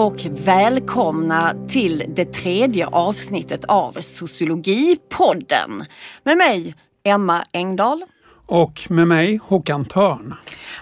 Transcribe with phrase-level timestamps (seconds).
[0.00, 5.84] och välkomna till det tredje avsnittet av Sociologipodden.
[6.24, 8.04] Med mig Emma Engdahl.
[8.46, 10.34] Och med mig Håkan Törn.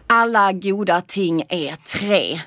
[0.07, 2.40] Alla goda ting är tre.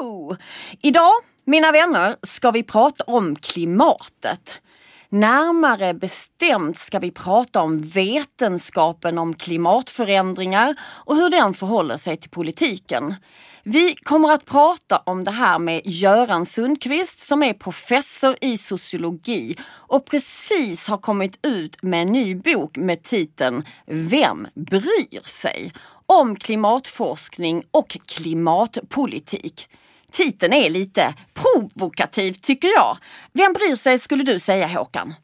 [0.00, 0.36] Woho!
[0.80, 1.12] Idag,
[1.44, 4.60] mina vänner, ska vi prata om klimatet.
[5.08, 12.30] Närmare bestämt ska vi prata om vetenskapen om klimatförändringar och hur den förhåller sig till
[12.30, 13.14] politiken.
[13.62, 19.56] Vi kommer att prata om det här med Göran Sundqvist som är professor i sociologi
[19.72, 25.72] och precis har kommit ut med en ny bok med titeln Vem bryr sig?
[26.06, 29.68] Om klimatforskning och klimatpolitik.
[30.12, 32.98] Titeln är lite provokativ tycker jag.
[33.32, 35.14] Vem bryr sig skulle du säga Håkan?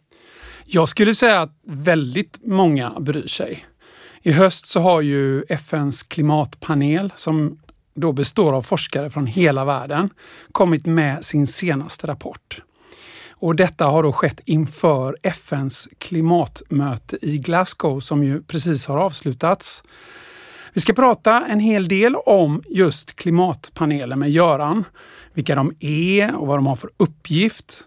[0.64, 3.66] Jag skulle säga att väldigt många bryr sig.
[4.22, 7.58] I höst så har ju FNs klimatpanel som
[7.94, 10.10] då består av forskare från hela världen,
[10.52, 12.62] kommit med sin senaste rapport.
[13.30, 19.82] Och detta har då skett inför FNs klimatmöte i Glasgow som ju precis har avslutats.
[20.74, 24.84] Vi ska prata en hel del om just klimatpanelen med Göran,
[25.32, 27.84] vilka de är och vad de har för uppgift.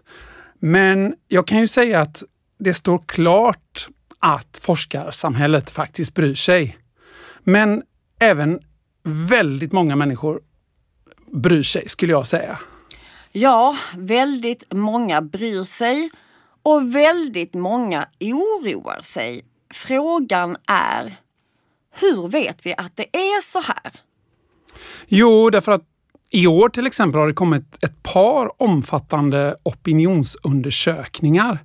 [0.58, 2.22] Men jag kan ju säga att
[2.58, 6.78] det står klart att forskarsamhället faktiskt bryr sig.
[7.40, 7.82] Men
[8.20, 8.60] även
[9.02, 10.40] väldigt många människor
[11.32, 12.58] bryr sig skulle jag säga.
[13.32, 16.10] Ja, väldigt många bryr sig
[16.62, 19.44] och väldigt många oroar sig.
[19.74, 21.16] Frågan är,
[22.00, 24.00] hur vet vi att det är så här?
[25.08, 25.82] Jo, därför att
[26.30, 31.58] i år till exempel har det kommit ett par omfattande opinionsundersökningar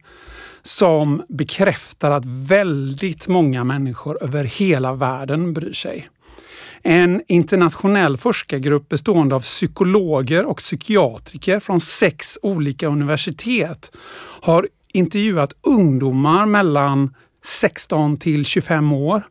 [0.64, 6.10] som bekräftar att väldigt många människor över hela världen bryr sig.
[6.84, 13.92] En internationell forskargrupp bestående av psykologer och psykiatriker från sex olika universitet
[14.42, 17.16] har intervjuat ungdomar mellan
[17.46, 19.24] 16 till 25 år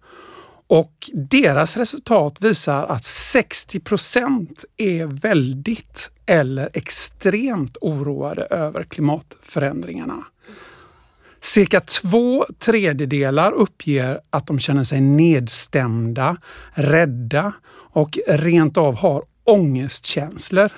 [0.70, 10.24] och deras resultat visar att 60 procent är väldigt eller extremt oroade över klimatförändringarna.
[11.40, 16.36] Cirka två tredjedelar uppger att de känner sig nedstämda,
[16.72, 20.70] rädda och rent av har ångestkänslor.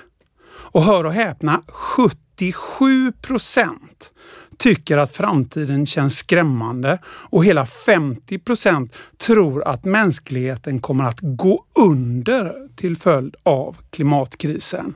[0.49, 4.11] Och hör och häpna, 77 procent
[4.57, 11.65] tycker att framtiden känns skrämmande och hela 50 procent tror att mänskligheten kommer att gå
[11.79, 14.95] under till följd av klimatkrisen.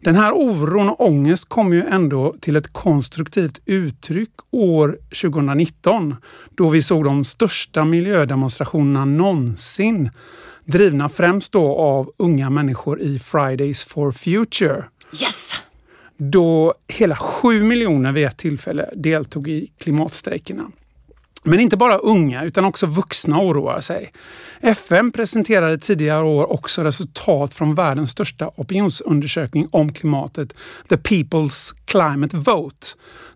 [0.00, 6.16] Den här oron och ångest kom ju ändå till ett konstruktivt uttryck år 2019
[6.54, 10.10] då vi såg de största miljödemonstrationerna någonsin
[10.64, 14.84] drivna främst då av unga människor i Fridays for Future.
[15.12, 15.62] Yes!
[16.22, 20.70] Då hela sju miljoner vid ett tillfälle deltog i klimatstrejkerna.
[21.44, 24.12] Men inte bara unga utan också vuxna oroar sig.
[24.60, 30.54] FN presenterade tidigare år också resultat från världens största opinionsundersökning om klimatet,
[30.88, 32.86] The People's Climate Vote,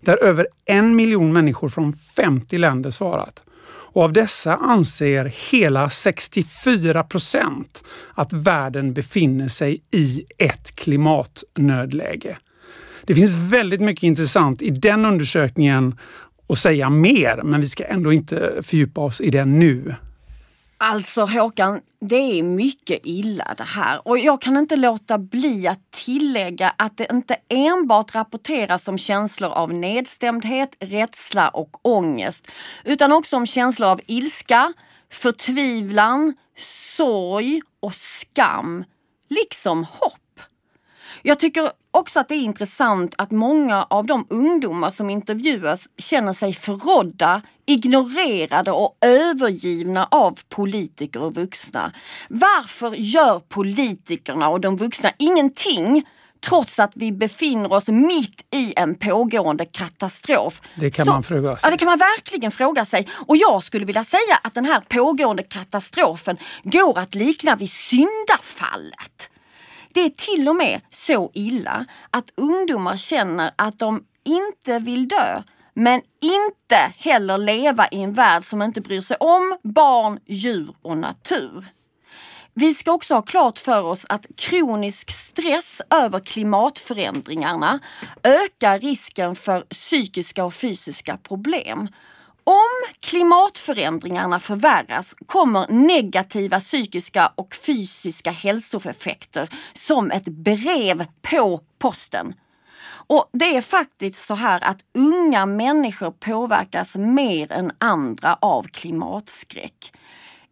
[0.00, 3.42] där över en miljon människor från 50 länder svarat.
[3.66, 7.84] Och av dessa anser hela 64 procent
[8.14, 12.38] att världen befinner sig i ett klimatnödläge.
[13.06, 15.98] Det finns väldigt mycket intressant i den undersökningen
[16.48, 19.94] att säga mer, men vi ska ändå inte fördjupa oss i det nu.
[20.78, 25.90] Alltså Håkan, det är mycket illa det här och jag kan inte låta bli att
[25.90, 32.48] tillägga att det inte enbart rapporteras om känslor av nedstämdhet, rädsla och ångest
[32.84, 34.72] utan också om känslor av ilska,
[35.12, 36.34] förtvivlan,
[36.96, 38.84] sorg och skam,
[39.28, 40.23] liksom hopp.
[41.22, 46.32] Jag tycker också att det är intressant att många av de ungdomar som intervjuas känner
[46.32, 51.92] sig förrådda, ignorerade och övergivna av politiker och vuxna.
[52.28, 56.04] Varför gör politikerna och de vuxna ingenting
[56.40, 60.60] trots att vi befinner oss mitt i en pågående katastrof.
[60.74, 61.60] Det kan Så, man fråga sig.
[61.62, 63.08] Ja, det kan man verkligen fråga sig.
[63.26, 69.30] Och jag skulle vilja säga att den här pågående katastrofen går att likna vid syndafallet.
[69.94, 75.42] Det är till och med så illa att ungdomar känner att de inte vill dö
[75.74, 80.98] men inte heller leva i en värld som inte bryr sig om barn, djur och
[80.98, 81.64] natur.
[82.54, 87.80] Vi ska också ha klart för oss att kronisk stress över klimatförändringarna
[88.22, 91.88] ökar risken för psykiska och fysiska problem.
[92.44, 102.34] Om klimatförändringarna förvärras kommer negativa psykiska och fysiska hälsoeffekter som ett brev på posten.
[103.06, 109.92] Och det är faktiskt så här att unga människor påverkas mer än andra av klimatskräck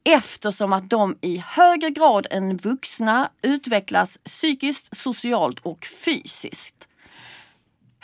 [0.05, 6.89] eftersom att de i högre grad än vuxna utvecklas psykiskt, socialt och fysiskt.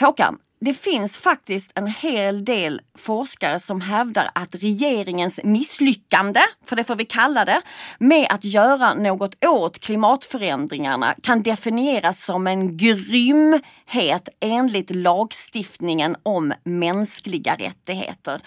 [0.01, 6.85] Håkan, det finns faktiskt en hel del forskare som hävdar att regeringens misslyckande, för det
[6.85, 7.63] får vi kalla det,
[7.99, 17.55] med att göra något åt klimatförändringarna kan definieras som en grymhet enligt lagstiftningen om mänskliga
[17.55, 18.43] rättigheter.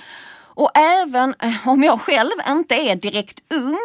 [0.54, 3.80] Och även eh, om jag själv inte är direkt ung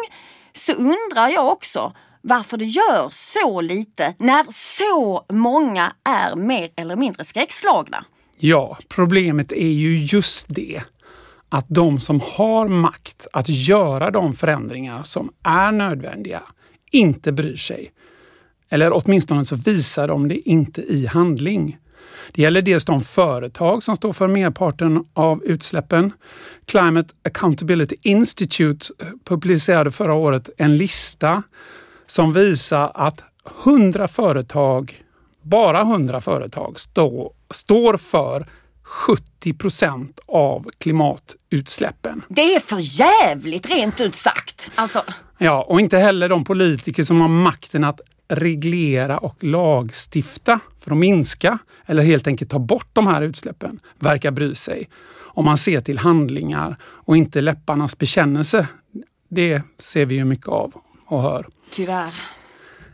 [0.53, 4.45] så undrar jag också varför det gör så lite när
[4.77, 8.05] så många är mer eller mindre skräckslagna.
[8.39, 10.81] Ja, problemet är ju just det
[11.49, 16.43] att de som har makt att göra de förändringar som är nödvändiga
[16.91, 17.91] inte bryr sig.
[18.69, 21.77] Eller åtminstone så visar de det inte i handling.
[22.31, 26.11] Det gäller dels de företag som står för merparten av utsläppen.
[26.65, 31.43] Climate Accountability Institute eh, publicerade förra året en lista
[32.07, 33.23] som visar att
[33.63, 35.03] 100 företag,
[35.41, 38.45] bara 100 företag, står står för
[38.83, 42.23] 70 procent av klimatutsläppen.
[42.27, 44.71] Det är för jävligt rent ut sagt.
[44.75, 45.03] Alltså...
[45.37, 50.97] Ja, och inte heller de politiker som har makten att reglera och lagstifta för att
[50.97, 54.89] minska eller helt enkelt ta bort de här utsläppen verkar bry sig.
[55.15, 58.67] Om man ser till handlingar och inte läpparnas bekännelse.
[59.29, 60.73] Det ser vi ju mycket av
[61.05, 61.47] och hör.
[61.71, 62.13] Tyvärr.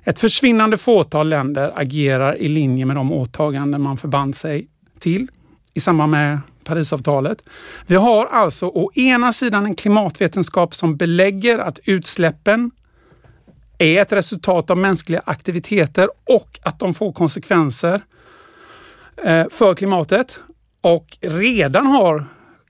[0.05, 4.67] Ett försvinnande fåtal länder agerar i linje med de åtaganden man förband sig
[4.99, 5.27] till
[5.73, 7.43] i samband med Parisavtalet.
[7.87, 12.71] Vi har alltså å ena sidan en klimatvetenskap som belägger att utsläppen
[13.77, 18.01] är ett resultat av mänskliga aktiviteter och att de får konsekvenser
[19.23, 20.39] eh, för klimatet
[20.81, 22.25] och redan har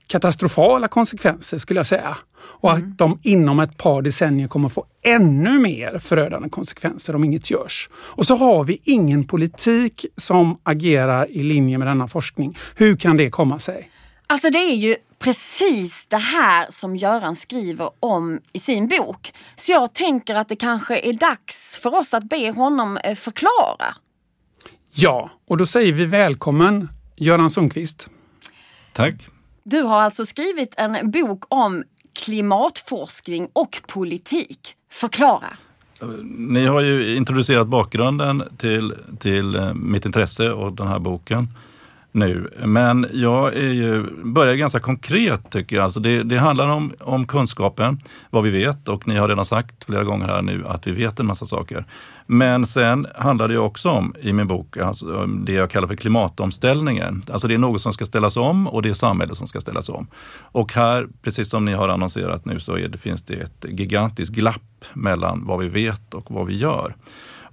[0.06, 2.16] katastrofala konsekvenser skulle jag säga.
[2.44, 2.94] Och att mm.
[2.96, 7.88] de inom ett par decennier kommer få ännu mer förödande konsekvenser om inget görs.
[7.94, 12.58] Och så har vi ingen politik som agerar i linje med denna forskning.
[12.76, 13.90] Hur kan det komma sig?
[14.26, 19.32] Alltså det är ju precis det här som Göran skriver om i sin bok.
[19.56, 23.94] Så jag tänker att det kanske är dags för oss att be honom eh, förklara.
[24.90, 28.08] Ja, och då säger vi välkommen Göran Sundqvist.
[28.92, 29.14] Tack.
[29.62, 34.74] Du har alltså skrivit en bok om klimatforskning och politik.
[34.90, 35.48] Förklara.
[36.22, 41.48] Ni har ju introducerat bakgrunden till, till eh, mitt intresse och den här boken
[42.14, 42.50] nu.
[42.64, 45.84] Men jag är ju, börjar ganska konkret tycker jag.
[45.84, 48.00] Alltså det, det, handlar om, om kunskapen,
[48.30, 51.20] vad vi vet och ni har redan sagt flera gånger här nu att vi vet
[51.20, 51.84] en massa saker.
[52.26, 57.22] Men sen handlar det också om, i min bok, alltså, det jag kallar för klimatomställningen.
[57.32, 59.88] Alltså det är något som ska ställas om och det är samhället som ska ställas
[59.88, 60.06] om.
[60.36, 64.84] Och här, precis som ni har annonserat nu, så det, finns det ett gigantiskt glapp
[64.92, 66.94] mellan vad vi vet och vad vi gör.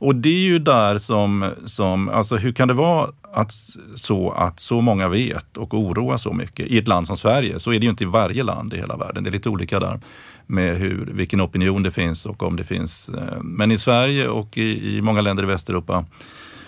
[0.02, 3.52] Och det är ju där som, som alltså hur kan det vara att,
[3.96, 7.60] så att så många vet och oroar så mycket i ett land som Sverige?
[7.60, 9.24] Så är det ju inte i varje land i hela världen.
[9.24, 10.00] Det är lite olika där
[10.48, 13.10] med hur, vilken opinion det finns och om det finns.
[13.10, 16.06] Eh, men i Sverige och i, i många länder i Västeuropa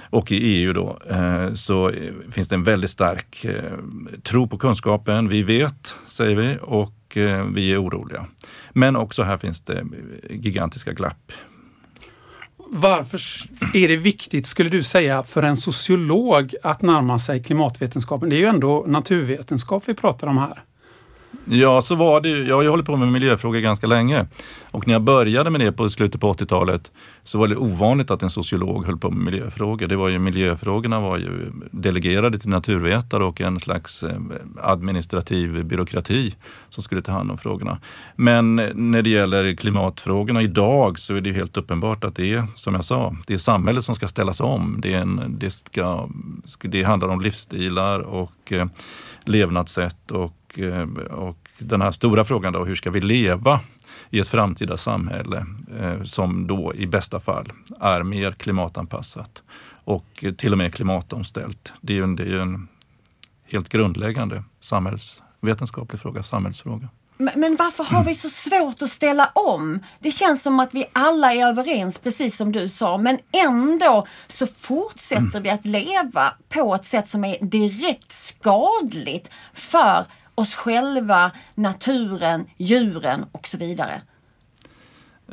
[0.09, 1.91] och i EU då, eh, så
[2.31, 3.53] finns det en väldigt stark eh,
[4.23, 5.29] tro på kunskapen.
[5.29, 7.17] Vi vet, säger vi, och
[7.53, 8.25] vi är oroliga.
[8.71, 9.83] Men också här finns det
[10.29, 11.31] gigantiska glapp
[12.73, 13.21] varför
[13.73, 18.29] är det viktigt, skulle du säga, för en sociolog att närma sig klimatvetenskapen?
[18.29, 20.63] Det är ju ändå naturvetenskap vi pratar om här.
[21.45, 22.47] Ja, så var det ju.
[22.47, 24.25] Jag har ju hållit på med miljöfrågor ganska länge.
[24.71, 26.91] Och när jag började med det på slutet på 80-talet
[27.23, 29.87] så var det ovanligt att en sociolog höll på med miljöfrågor.
[29.87, 34.19] Det var ju, miljöfrågorna var ju delegerade till naturvetare och en slags eh,
[34.61, 36.35] administrativ byråkrati
[36.69, 37.77] som skulle ta hand om frågorna.
[38.15, 42.47] Men eh, när det gäller klimatfrågorna idag så är det helt uppenbart att det är,
[42.55, 44.79] som jag sa, det är samhället som ska ställas om.
[44.81, 46.09] Det, är en, det, ska,
[46.61, 48.65] det handlar om livsstilar och eh,
[49.25, 53.59] levnadssätt och Eh, och, den här stora frågan då, hur ska vi leva
[54.09, 55.45] i ett framtida samhälle
[55.79, 59.43] eh, som då i bästa fall är mer klimatanpassat
[59.83, 61.73] och till och med klimatomställt.
[61.81, 62.67] Det är ju en, det är en
[63.45, 66.89] helt grundläggande samhällsvetenskaplig fråga, samhällsfråga.
[67.17, 69.79] Men varför har vi så svårt att ställa om?
[69.99, 74.47] Det känns som att vi alla är överens, precis som du sa, men ändå så
[74.47, 80.05] fortsätter vi att leva på ett sätt som är direkt skadligt för
[80.35, 84.01] oss själva, naturen, djuren och så vidare?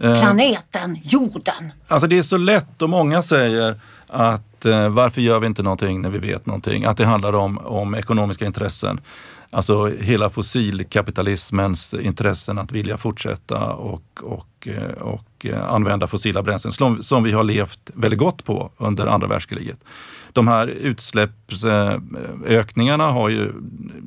[0.00, 1.72] Eh, Planeten, jorden.
[1.88, 6.02] Alltså det är så lätt och många säger att eh, varför gör vi inte någonting
[6.02, 6.84] när vi vet någonting?
[6.84, 9.00] Att det handlar om, om ekonomiska intressen.
[9.50, 15.02] Alltså hela fossilkapitalismens intressen att vilja fortsätta och, och, eh,
[15.40, 19.26] och eh, använda fossila bränslen som, som vi har levt väldigt gott på under andra
[19.26, 19.84] världskriget.
[20.32, 23.52] De här utsläppsökningarna har ju,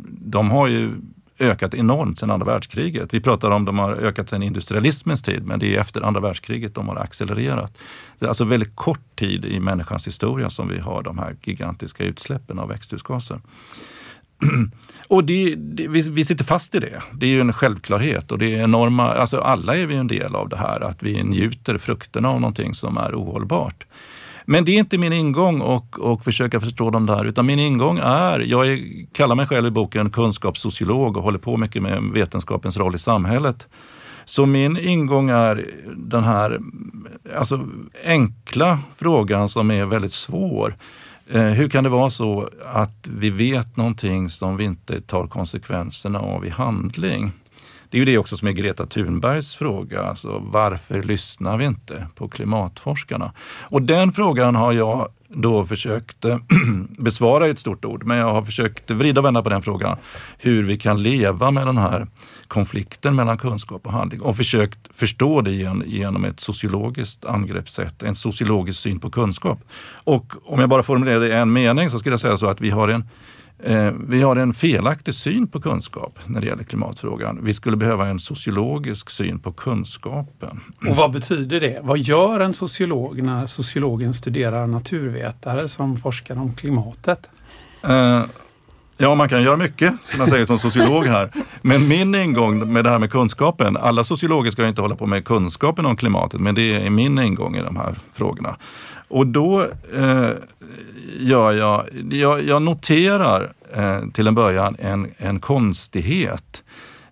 [0.08, 0.92] de har ju
[1.40, 3.14] ökat enormt sedan andra världskriget.
[3.14, 6.22] Vi pratar om att de har ökat sedan industrialismens tid, men det är efter andra
[6.22, 7.78] världskriget de har accelererat.
[8.20, 12.04] Det är alltså väldigt kort tid i människans historia som vi har de här gigantiska
[12.04, 13.40] utsläppen av växthusgaser.
[15.08, 17.02] Och det, det, vi, vi, sitter fast i det.
[17.14, 20.36] Det är ju en självklarhet och det är enorma, alltså alla är vi en del
[20.36, 23.86] av det här, att vi njuter frukterna av någonting som är ohållbart.
[24.46, 28.00] Men det är inte min ingång och, och försöka förstå dem där, utan min ingång
[28.04, 28.80] är, jag är,
[29.14, 33.68] kallar mig själv i boken kunskapssociolog och håller på mycket med vetenskapens roll i samhället.
[34.26, 36.60] Så min ingång är den här
[37.38, 37.68] alltså,
[38.06, 40.76] enkla frågan som är väldigt svår.
[41.30, 46.20] Eh, hur kan det vara så att vi vet någonting som vi inte tar konsekvenserna
[46.20, 47.32] av i handling?
[47.90, 50.02] Det är ju det också som är Greta Thunbergs fråga.
[50.02, 53.34] Alltså, varför lyssnar vi inte på klimatforskarna?
[53.62, 56.40] Och den frågan har jag då försökte
[56.98, 59.98] besvara ett stort ord, men jag har försökt vrida och vända på den frågan.
[60.38, 62.08] Hur vi kan leva med den här
[62.48, 65.52] konflikten mellan kunskap och handling och försökt förstå det
[65.86, 69.60] genom ett sociologiskt angreppssätt, en sociologisk syn på kunskap.
[70.04, 72.62] Och om jag bara formulerar det i en mening så skulle jag säga så att
[72.62, 73.04] vi har en
[74.08, 77.40] vi har en felaktig syn på kunskap när det gäller klimatfrågan.
[77.44, 80.60] Vi skulle behöva en sociologisk syn på kunskapen.
[80.90, 81.80] Och vad betyder det?
[81.84, 87.30] Vad gör en sociolog när sociologen studerar naturvetare som forskar om klimatet?
[88.98, 91.32] Ja, man kan göra mycket som jag säger som sociolog här.
[91.62, 95.26] Men min ingång med det här med kunskapen, alla sociologer ska inte hålla på med
[95.26, 98.56] kunskapen om klimatet, men det är min ingång i de här frågorna.
[99.08, 99.62] Och då
[99.96, 100.30] eh,
[101.20, 106.64] gör jag, jag, jag noterar eh, till en början en, en konstighet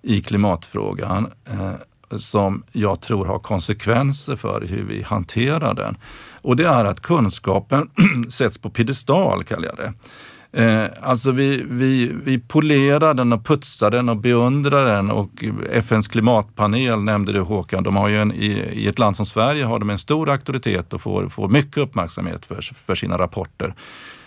[0.02, 1.72] i klimatfrågan eh,
[2.18, 5.98] som jag tror har konsekvenser för hur vi hanterar den.
[6.42, 7.90] Och det är att kunskapen
[8.30, 9.94] sätts på piedestal, kallar jag det.
[10.53, 16.08] Eh, alltså vi, vi, vi polerar den och putsar den och beundrar den och FNs
[16.08, 19.79] klimatpanel nämnde du Håkan, de har ju en, i, i ett land som Sverige har
[19.79, 23.74] de en stor auktoritet och får, får mycket uppmärksamhet för, för sina rapporter.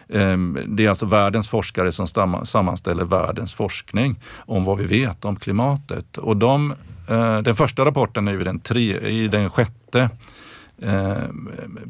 [0.08, 2.06] Eh, det är alltså världens forskare som
[2.44, 6.18] sammanställer världens forskning om vad vi vet om klimatet.
[6.18, 6.74] Och de,
[7.08, 10.10] eh, den första rapporten är den, tre, i den sjätte
[10.84, 11.16] eh,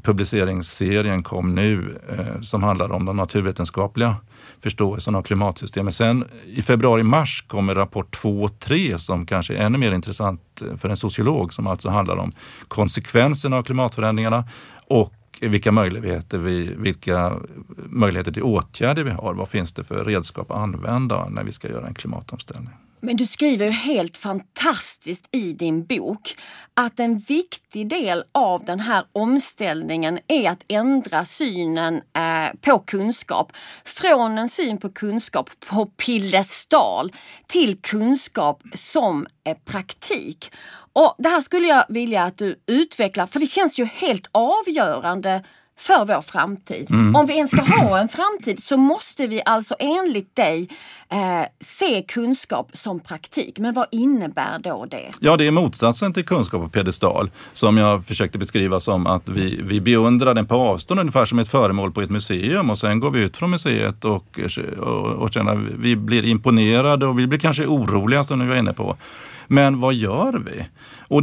[0.03, 4.17] publiceringsserien kom nu eh, som handlar om den naturvetenskapliga
[4.61, 5.95] förståelsen av klimatsystemet.
[5.95, 10.77] Sen i februari-mars kommer rapport 2 och 3 som kanske är ännu mer intressant eh,
[10.77, 12.33] för en sociolog som alltså handlar om
[12.69, 14.45] konsekvenserna av klimatförändringarna
[14.89, 17.39] och vilka möjligheter, vi, vilka
[17.77, 19.35] möjligheter till åtgärder vi har.
[19.35, 22.75] Vad finns det för redskap att använda när vi ska göra en klimatomställning?
[23.05, 26.37] Men du skriver ju helt fantastiskt i din bok
[26.75, 33.53] att en viktig del av den här omställningen är att ändra synen eh, på kunskap.
[33.85, 37.13] Från en syn på kunskap på piedestal
[37.47, 40.53] till kunskap som eh, praktik.
[40.93, 45.45] Och Det här skulle jag vilja att du utvecklar för det känns ju helt avgörande
[45.77, 46.91] för vår framtid.
[46.91, 47.17] Mm.
[47.17, 50.69] Om vi ens ska ha en framtid så måste vi alltså enligt dig
[51.09, 51.19] eh,
[51.61, 53.59] se kunskap som praktik.
[53.59, 55.11] Men vad innebär då det?
[55.21, 59.61] Ja, det är motsatsen till kunskap på pedestal som jag försökte beskriva som att vi,
[59.63, 63.11] vi beundrar den på avstånd ungefär som ett föremål på ett museum och sen går
[63.11, 64.41] vi ut från museet och,
[64.79, 68.73] och, och känner vi blir imponerade och vi blir kanske oroliga som ni var inne
[68.73, 68.97] på.
[69.47, 70.67] Men vad gör vi?
[71.09, 71.23] Och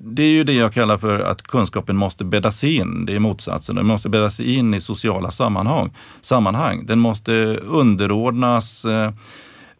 [0.00, 3.06] det är ju det jag kallar för att kunskapen måste bäddas in.
[3.06, 3.76] Det är motsatsen.
[3.76, 5.90] Den måste bäddas in i sociala sammanhang.
[6.20, 6.86] sammanhang.
[6.86, 9.12] Den måste underordnas eh,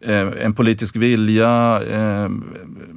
[0.00, 1.82] eh en politisk vilja.
[1.82, 2.28] Eh,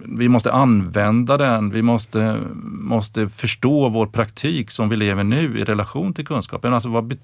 [0.06, 1.70] vi måste använda den.
[1.70, 6.74] Vi måste, måste förstå vår praktik som vi lever nu i relation till kunskapen.
[6.74, 7.18] Alltså vad,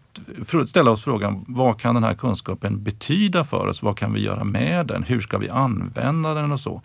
[0.68, 3.84] ställa oss frågan, vad kan den här kunskapen betyda för oss?
[3.84, 5.04] Vad kan vi göra med den?
[5.04, 6.82] Hur ska vi använda den och så?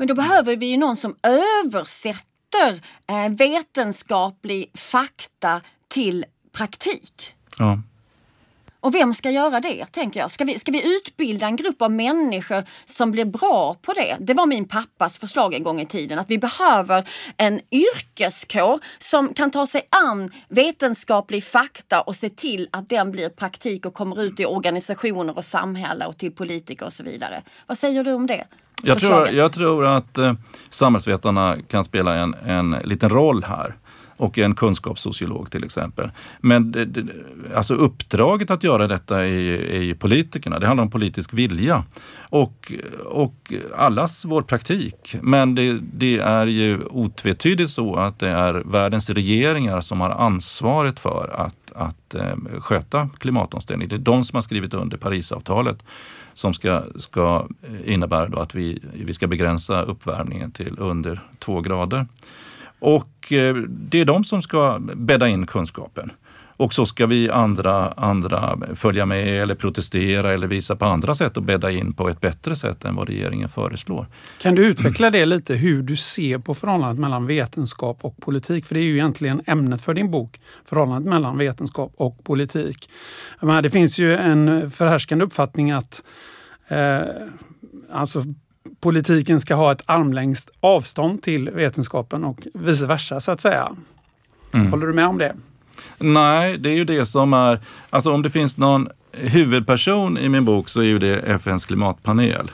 [0.00, 7.34] Men då behöver vi ju någon som översätter eh, vetenskaplig fakta till praktik.
[7.58, 7.78] Ja.
[8.80, 10.30] Och vem ska göra det, tänker jag?
[10.30, 14.16] Ska vi, ska vi utbilda en grupp av människor som blir bra på det?
[14.20, 19.34] Det var min pappas förslag en gång i tiden, att vi behöver en yrkeskår som
[19.34, 24.22] kan ta sig an vetenskaplig fakta och se till att den blir praktik och kommer
[24.22, 27.42] ut i organisationer och samhälle och till politiker och så vidare.
[27.66, 28.46] Vad säger du om det?
[28.82, 30.32] Jag tror, jag tror, att eh,
[30.70, 33.74] samhällsvetarna kan spela en, en liten roll här
[34.20, 36.10] och en kunskapssociolog till exempel.
[36.40, 37.06] Men det, det,
[37.54, 40.58] alltså uppdraget att göra detta är, är ju politikerna.
[40.58, 41.84] Det handlar om politisk vilja
[42.20, 42.72] och,
[43.04, 45.16] och allas vår praktik.
[45.22, 51.00] Men det, det är ju otvetydigt så att det är världens regeringar som har ansvaret
[51.00, 53.88] för att, att eh, sköta klimatomställningen.
[53.88, 55.82] Det är de som har skrivit under Parisavtalet
[56.40, 57.48] som ska, ska
[57.84, 62.06] innebära att vi, vi ska begränsa uppvärmningen till under två grader.
[62.78, 66.12] Och eh, det är de som ska bädda in kunskapen.
[66.60, 71.36] Och så ska vi andra, andra följa med eller protestera eller visa på andra sätt
[71.36, 74.06] och bädda in på ett bättre sätt än vad regeringen föreslår.
[74.40, 78.66] Kan du utveckla det lite, hur du ser på förhållandet mellan vetenskap och politik?
[78.66, 82.90] För det är ju egentligen ämnet för din bok, förhållandet mellan vetenskap och politik.
[83.62, 86.02] Det finns ju en förhärskande uppfattning att
[86.70, 87.00] eh,
[87.92, 88.24] alltså
[88.80, 93.72] politiken ska ha ett armlängds avstånd till vetenskapen och vice versa så att säga.
[94.52, 94.70] Mm.
[94.70, 95.34] Håller du med om det?
[95.98, 97.60] Nej, det är ju det som är,
[97.90, 102.50] alltså om det finns någon huvudperson i min bok så är ju det FNs klimatpanel.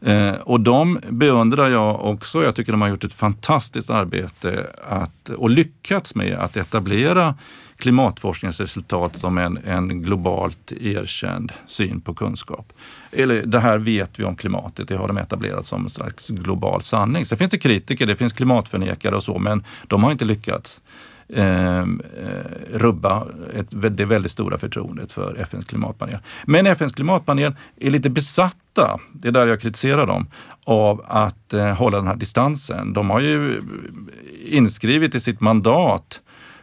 [0.00, 2.42] Eh, och de beundrar jag också.
[2.42, 7.34] Jag tycker de har gjort ett fantastiskt arbete att, och lyckats med att etablera
[7.80, 12.72] klimatforskningsresultat som en, en globalt erkänd syn på kunskap.
[13.12, 16.82] Eller det här vet vi om klimatet, det har de etablerat som en slags global
[16.82, 17.24] sanning.
[17.24, 20.80] Sen finns det kritiker, det finns klimatförnekare och så, men de har inte lyckats
[21.34, 26.18] ehm, eh, rubba ett, det väldigt stora förtroendet för FNs klimatpanel.
[26.44, 30.26] Men FNs klimatpanel är lite besatta, det är där jag kritiserar dem,
[30.64, 32.92] av att eh, hålla den här distansen.
[32.92, 33.62] De har ju eh,
[34.44, 36.20] inskrivit i sitt mandat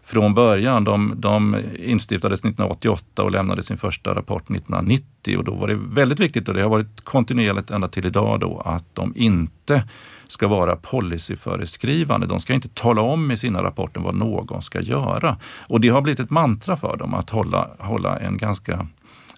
[0.07, 0.83] från början.
[0.83, 6.19] De, de instiftades 1988 och lämnade sin första rapport 1990 och då var det väldigt
[6.19, 9.83] viktigt och det har varit kontinuerligt ända till idag då att de inte
[10.27, 12.27] ska vara policyföreskrivande.
[12.27, 15.37] De ska inte tala om i sina rapporter vad någon ska göra.
[15.67, 18.87] Och det har blivit ett mantra för dem att hålla, hålla en ganska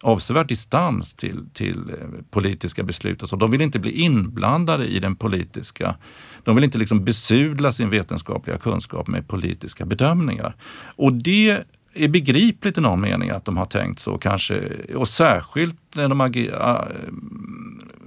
[0.01, 3.23] avsevärd distans till, till eh, politiska beslut.
[3.23, 3.35] Och så.
[3.35, 5.95] De vill inte bli inblandade i den politiska
[6.43, 10.55] de vill inte liksom besudla sin vetenskapliga kunskap med politiska bedömningar.
[10.95, 14.63] Och det är begripligt i någon mening att de har tänkt så kanske.
[14.95, 16.75] Och särskilt när de äh,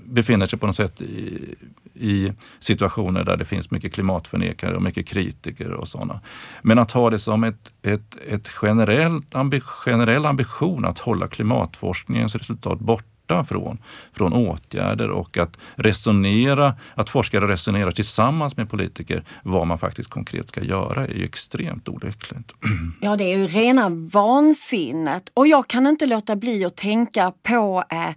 [0.05, 1.55] befinner sig på något sätt i,
[1.95, 6.21] i situationer där det finns mycket klimatförnekare och mycket kritiker och sådana.
[6.63, 12.35] Men att ha det som ett, ett, ett generellt ambi, generell ambition att hålla klimatforskningens
[12.35, 12.81] resultat
[13.27, 13.79] borta från,
[14.13, 20.49] från åtgärder och att resonera, att forskare resonerar tillsammans med politiker vad man faktiskt konkret
[20.49, 22.53] ska göra är ju extremt olyckligt.
[23.01, 27.85] Ja, det är ju rena vansinnet och jag kan inte låta bli att tänka på
[27.91, 28.15] eh,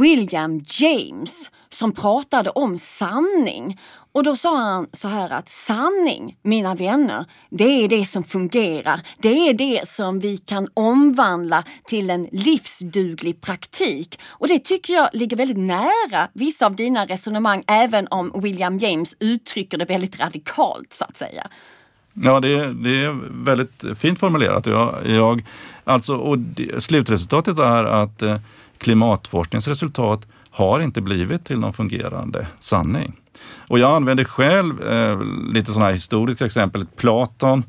[0.00, 3.78] William James som pratade om sanning.
[4.14, 9.00] Och då sa han så här att sanning, mina vänner, det är det som fungerar.
[9.18, 14.18] Det är det som vi kan omvandla till en livsduglig praktik.
[14.26, 19.14] Och det tycker jag ligger väldigt nära vissa av dina resonemang, även om William James
[19.20, 21.46] uttrycker det väldigt radikalt så att säga.
[22.12, 24.66] Ja, det är, det är väldigt fint formulerat.
[24.66, 25.44] Jag, jag,
[25.84, 26.38] alltså, och
[26.78, 28.38] slutresultatet är att eh,
[28.78, 33.20] klimatforskningens resultat har inte blivit till någon fungerande sanning.
[33.68, 35.20] Och jag använder själv eh,
[35.52, 36.86] lite sådana här historiska exempel.
[36.96, 37.64] Platon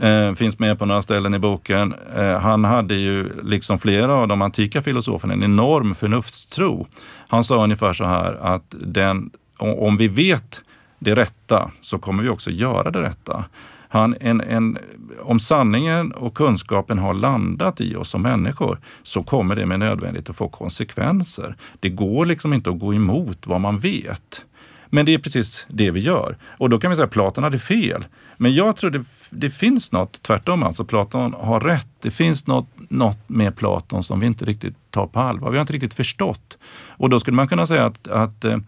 [0.00, 1.94] eh, finns med på några ställen i boken.
[2.16, 6.86] Eh, han hade ju, liksom flera av de antika filosoferna, en enorm förnuftstro.
[7.28, 10.60] Han sa ungefär så här att den, om vi vet
[10.98, 13.44] det rätta så kommer vi också göra det rätta.
[13.88, 14.78] Han, en, en,
[15.22, 20.30] om sanningen och kunskapen har landat i oss som människor så kommer det med nödvändighet
[20.30, 21.56] att få konsekvenser.
[21.80, 24.42] Det går liksom inte att gå emot vad man vet.
[24.86, 26.36] Men det är precis det vi gör.
[26.58, 28.06] Och då kan vi säga att Platon hade fel.
[28.36, 31.88] Men jag tror det, det finns något, tvärtom alltså, Platon har rätt.
[32.00, 35.50] Det finns något, något med Platon som vi inte riktigt tar på allvar.
[35.50, 36.58] Vi har inte riktigt förstått.
[36.88, 38.58] Och då skulle man kunna säga att, att eh,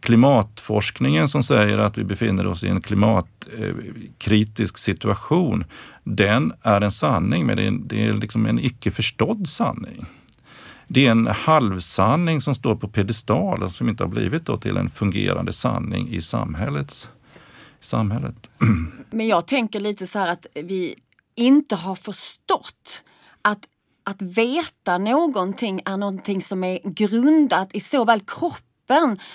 [0.00, 5.64] klimatforskningen som säger att vi befinner oss i en klimatkritisk eh, situation,
[6.04, 10.06] den är en sanning, men det är, det är liksom en icke förstådd sanning.
[10.88, 14.88] Det är en halvsanning som står på piedestalen som inte har blivit då till en
[14.88, 17.08] fungerande sanning i samhället.
[17.80, 18.50] samhället.
[19.10, 20.94] Men jag tänker lite så här att vi
[21.34, 23.02] inte har förstått
[23.42, 23.68] att
[24.04, 28.67] att veta någonting är någonting som är grundat i såväl kropp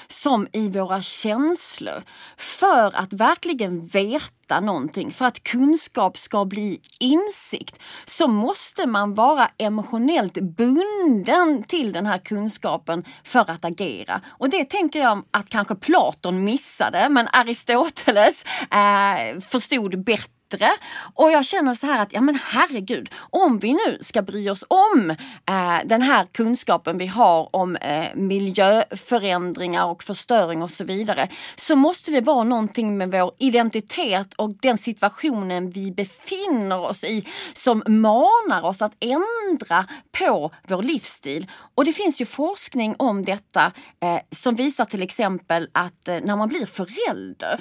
[0.07, 2.03] som i våra känslor.
[2.37, 9.49] För att verkligen veta någonting, för att kunskap ska bli insikt, så måste man vara
[9.57, 14.21] emotionellt bunden till den här kunskapen för att agera.
[14.27, 20.69] Och det tänker jag att kanske Platon missade, men Aristoteles eh, förstod bättre bättre.
[21.13, 24.63] Och jag känner så här att, ja men herregud, om vi nu ska bry oss
[24.67, 25.09] om
[25.49, 31.75] eh, den här kunskapen vi har om eh, miljöförändringar och förstöring och så vidare, så
[31.75, 37.83] måste det vara någonting med vår identitet och den situationen vi befinner oss i som
[37.87, 39.87] manar oss att ändra
[40.19, 41.51] på vår livsstil.
[41.75, 46.35] Och det finns ju forskning om detta eh, som visar till exempel att eh, när
[46.35, 47.59] man blir förälder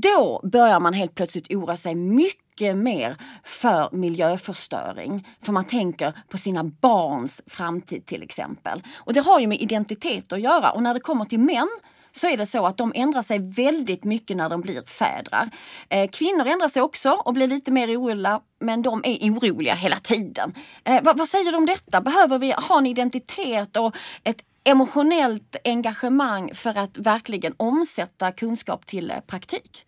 [0.00, 5.28] då börjar man helt plötsligt oroa sig mycket mer för miljöförstöring.
[5.42, 8.82] För man tänker på sina barns framtid till exempel.
[8.94, 10.70] Och det har ju med identitet att göra.
[10.70, 11.68] Och när det kommer till män
[12.12, 15.50] så är det så att de ändrar sig väldigt mycket när de blir fädrar.
[15.88, 19.96] Eh, kvinnor ändrar sig också och blir lite mer oroliga, men de är oroliga hela
[19.96, 20.54] tiden.
[20.84, 22.00] Eh, vad, vad, säger du om detta?
[22.00, 29.10] Behöver vi ha en identitet och ett emotionellt engagemang för att verkligen omsätta kunskap till
[29.10, 29.86] eh, praktik.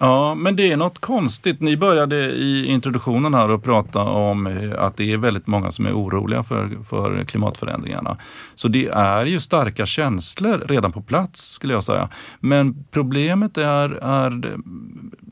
[0.00, 1.60] Ja, men det är något konstigt.
[1.60, 5.86] Ni började i introduktionen här att prata om eh, att det är väldigt många som
[5.86, 8.16] är oroliga för, för klimatförändringarna.
[8.54, 12.08] Så det är ju starka känslor redan på plats skulle jag säga.
[12.40, 14.58] Men problemet är, är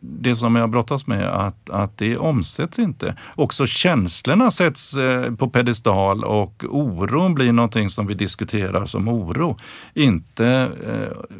[0.00, 3.16] det som jag brottas med, att, att det omsätts inte.
[3.34, 9.56] Också känslorna sätts eh, på pedestal och oron blir någonting som vi diskuterar som oro.
[9.94, 10.46] Inte,
[10.86, 11.36] eh,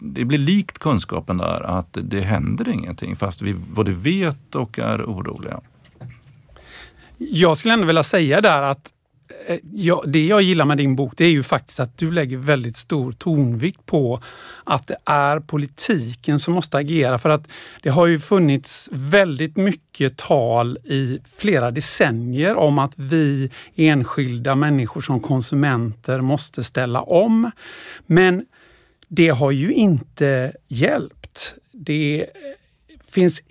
[0.00, 5.02] det blir likt kunskapen där att det händer ingenting fast vi både vet och är
[5.02, 5.60] oroliga.
[7.18, 8.92] Jag skulle ändå vilja säga där att
[9.48, 12.36] eh, ja, det jag gillar med din bok det är ju faktiskt att du lägger
[12.36, 14.20] väldigt stor tonvikt på
[14.64, 17.18] att det är politiken som måste agera.
[17.18, 17.48] För att
[17.82, 25.00] det har ju funnits väldigt mycket tal i flera decennier om att vi enskilda människor
[25.00, 27.50] som konsumenter måste ställa om.
[28.06, 28.46] Men
[29.08, 31.54] det har ju inte hjälpt.
[31.72, 32.26] Det
[33.10, 33.42] finns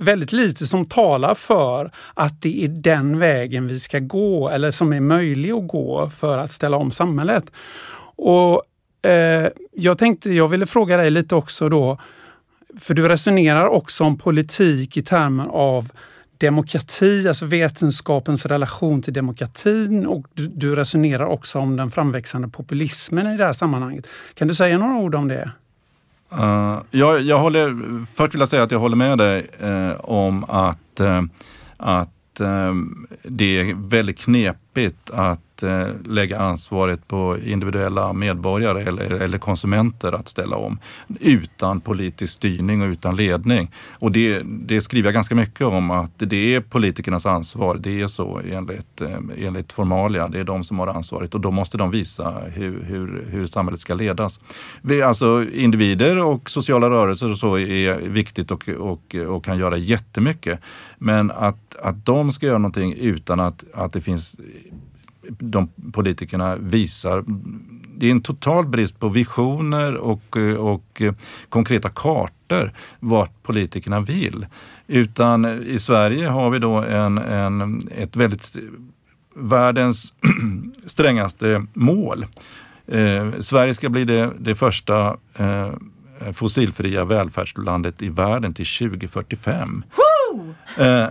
[0.00, 4.92] väldigt lite som talar för att det är den vägen vi ska gå eller som
[4.92, 7.44] är möjlig att gå för att ställa om samhället.
[8.16, 8.62] Och
[9.10, 11.98] eh, Jag tänkte, jag ville fråga dig lite också då,
[12.80, 15.90] för du resonerar också om politik i termer av
[16.38, 23.26] demokrati, alltså vetenskapens relation till demokratin och du, du, resonerar också om den framväxande populismen
[23.26, 24.06] i det här sammanhanget.
[24.34, 25.50] Kan du säga några ord om det?
[26.32, 30.44] Uh, jag, jag håller, först vill jag säga att jag håller med dig uh, om
[30.44, 31.22] att, uh,
[31.76, 32.10] att
[33.22, 35.53] det är väldigt knepigt att
[36.04, 40.78] lägga ansvaret på individuella medborgare eller, eller konsumenter att ställa om
[41.20, 43.70] utan politisk styrning och utan ledning.
[43.98, 47.76] Och det, det skriver jag ganska mycket om att det är politikernas ansvar.
[47.80, 50.28] Det är så enligt, eh, enligt formalia.
[50.28, 53.80] Det är de som har ansvaret och då måste de visa hur, hur, hur samhället
[53.80, 54.40] ska ledas.
[54.82, 59.76] Vi, alltså individer och sociala rörelser och så är viktigt och, och, och kan göra
[59.76, 60.60] jättemycket.
[60.98, 64.36] Men att, att de ska göra någonting utan att, att det finns
[65.28, 67.24] de politikerna visar.
[67.96, 71.02] Det är en total brist på visioner och, och
[71.48, 74.46] konkreta kartor vart politikerna vill.
[74.86, 78.56] Utan i Sverige har vi då en, en, ett väldigt
[79.34, 80.14] världens
[80.86, 82.26] strängaste mål.
[82.86, 85.72] Eh, Sverige ska bli det, det första eh,
[86.32, 89.84] fossilfria välfärdslandet i världen till 2045.
[90.78, 91.06] Eh,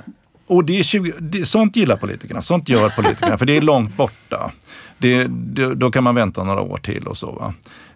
[0.54, 3.98] och det är 20, det, sånt gillar politikerna, sånt gör politikerna, för det är långt
[3.98, 4.52] borta.
[4.98, 7.32] Det, det, då kan man vänta några år till och så.
[7.32, 7.54] Va?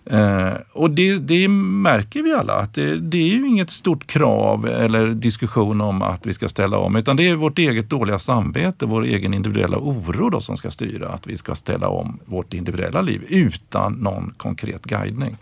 [0.09, 4.67] Eh, och det, det, märker vi alla, att det, det, är ju inget stort krav
[4.67, 8.85] eller diskussion om att vi ska ställa om, utan det är vårt eget dåliga samvete,
[8.85, 13.01] vår egen individuella oro då som ska styra att vi ska ställa om vårt individuella
[13.01, 15.37] liv utan någon konkret guidning.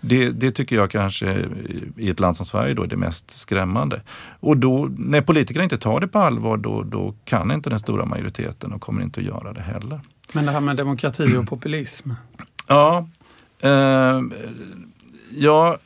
[0.00, 1.48] Det, det, tycker jag kanske
[1.96, 4.00] i ett land som Sverige då är det mest skrämmande.
[4.40, 8.04] Och då, när politikerna inte tar det på allvar, då, då kan inte den stora
[8.04, 10.00] majoriteten och kommer inte att göra det heller.
[10.32, 12.10] Men det här med demokrati och populism?
[12.66, 13.08] Ja,
[13.60, 14.22] eh,
[15.30, 15.78] ja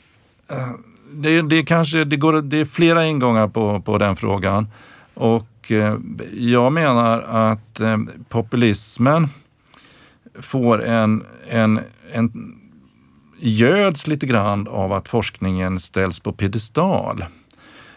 [0.49, 0.71] eh,
[1.13, 4.67] det, det, kanske, det, går, det är flera ingångar på, på den frågan.
[5.15, 5.99] Och eh,
[6.33, 9.29] jag menar att eh, populismen
[10.35, 11.81] får en, en,
[12.13, 12.60] en
[13.41, 17.25] göds lite grann av att forskningen ställs på piedestal.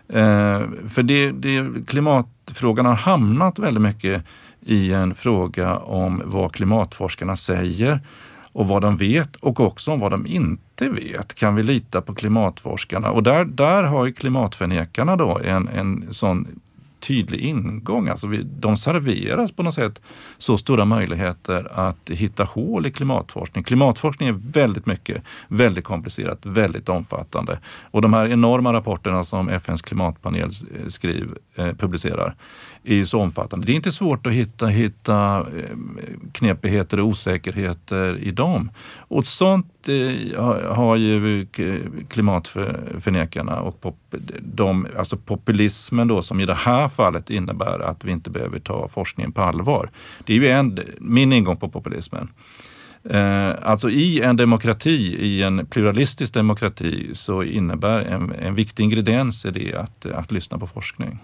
[0.07, 4.23] Eh, för det, det, klimatfrågan har hamnat väldigt mycket
[4.61, 7.99] i en fråga om vad klimatforskarna säger
[8.53, 11.35] och vad de vet och också om vad de inte vet.
[11.35, 13.11] Kan vi lita på klimatforskarna?
[13.11, 16.47] Och där, där har ju klimatförnekarna då en, en sån
[17.07, 18.07] tydlig ingång.
[18.07, 20.01] Alltså vi, de serveras på något sätt
[20.37, 23.63] så stora möjligheter att hitta hål i klimatforskning.
[23.63, 27.59] Klimatforskning är väldigt mycket, väldigt komplicerat, väldigt omfattande.
[27.91, 30.49] Och de här enorma rapporterna som FNs klimatpanel
[30.87, 32.35] skriv, eh, publicerar
[32.83, 33.65] är ju så omfattande.
[33.65, 35.77] Det är inte svårt att hitta, hitta eh,
[36.31, 38.71] knepigheter och osäkerheter i dem.
[38.97, 43.97] Och sånt eh, har ju eh, klimatförnekarna och pop,
[44.39, 48.87] de, alltså populismen då som i det här fallet innebär att vi inte behöver ta
[48.87, 49.89] forskningen på allvar.
[50.25, 52.29] Det är ju en, min ingång på populismen.
[53.61, 59.51] Alltså i en demokrati, i en pluralistisk demokrati så innebär en, en viktig ingrediens i
[59.51, 61.19] det att, att lyssna på forskning.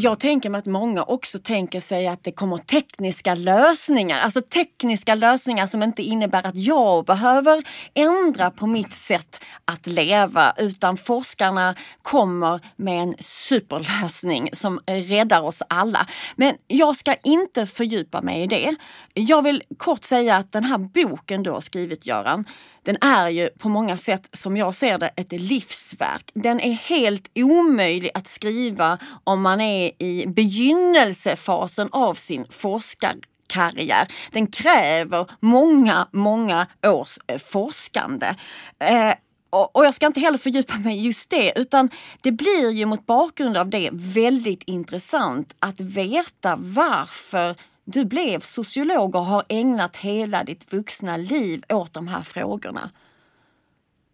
[0.00, 5.14] Jag tänker mig att många också tänker sig att det kommer tekniska lösningar, alltså tekniska
[5.14, 11.74] lösningar som inte innebär att jag behöver ändra på mitt sätt att leva utan forskarna
[12.02, 16.06] kommer med en superlösning som räddar oss alla.
[16.36, 18.74] Men jag ska inte fördjupa mig i det.
[19.14, 22.44] Jag vill kort säga att den här boken du har skrivit Göran,
[22.88, 26.30] den är ju på många sätt, som jag ser det, ett livsverk.
[26.34, 34.08] Den är helt omöjlig att skriva om man är i begynnelsefasen av sin forskarkarriär.
[34.32, 38.36] Den kräver många, många års eh, forskande.
[38.78, 39.14] Eh,
[39.50, 43.06] och jag ska inte heller fördjupa mig i just det, utan det blir ju mot
[43.06, 47.56] bakgrund av det väldigt intressant att veta varför
[47.92, 52.90] du blev sociolog och har ägnat hela ditt vuxna liv åt de här frågorna.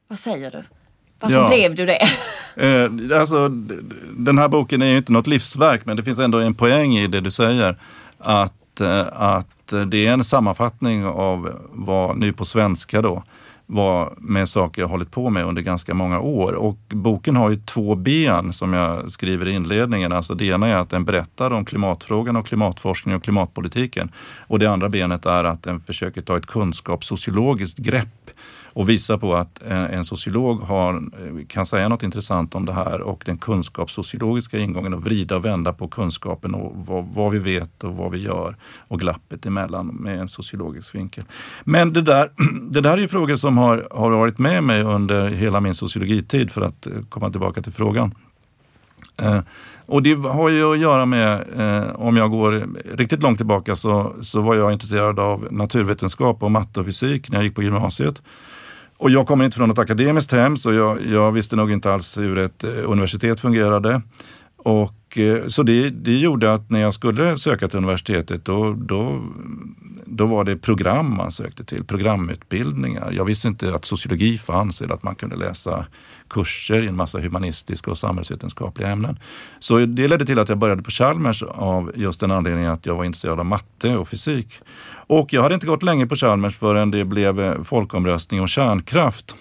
[0.09, 0.65] Vad säger du?
[1.21, 1.49] Varför ja.
[1.49, 1.99] blev du det?
[2.57, 3.49] Eh, alltså,
[4.17, 7.07] den här boken är ju inte något livsverk, men det finns ändå en poäng i
[7.07, 7.79] det du säger.
[8.19, 13.23] Att, eh, att det är en sammanfattning av vad, nu på svenska då,
[13.67, 16.53] var med saker jag hållit på med under ganska många år.
[16.53, 20.13] Och boken har ju två ben som jag skriver i inledningen.
[20.13, 24.13] Alltså det ena är att den berättar om klimatfrågan och klimatforskning och klimatpolitiken.
[24.47, 28.31] Och det andra benet är att den försöker ta ett kunskapssociologiskt grepp
[28.75, 32.73] och visa på att eh, en sociolog har, eh, kan säga något intressant om det
[32.73, 37.39] här och den kunskapssociologiska ingången och vrida och vända på kunskapen och vad, vad, vi
[37.39, 38.57] vet och vad vi gör
[38.89, 41.25] och glappet emellan med en sociologisk vinkel.
[41.65, 42.31] Men det där,
[42.71, 46.51] det där är ju frågor som har, har varit med mig under hela min sociologitid
[46.51, 48.15] för att eh, komma tillbaka till frågan.
[49.23, 49.41] Eh,
[49.87, 54.15] och det har ju att göra med, eh, om jag går riktigt långt tillbaka så,
[54.23, 58.23] så var jag intresserad av naturvetenskap och matte och fysik när jag gick på gymnasiet.
[58.99, 62.19] Och jag kommer inte från ett akademiskt hem så jag, jag visste nog inte alls
[62.19, 64.03] hur ett eh, universitet fungerade.
[64.65, 69.23] Och, eh, så det, det gjorde att när jag skulle söka till universitetet då, då,
[70.07, 73.13] då var det program man sökte till, programutbildningar.
[73.13, 75.87] Jag visste inte att sociologi fanns eller att man kunde läsa
[76.29, 79.19] kurser i en massa humanistiska och samhällsvetenskapliga ämnen.
[79.59, 82.95] Så det ledde till att jag började på Chalmers av just den anledningen att jag
[82.95, 84.61] var intresserad av matte och fysik.
[85.07, 89.35] Och jag hade inte gått länge på Chalmers förrän det blev eh, folkomröstning om kärnkraft.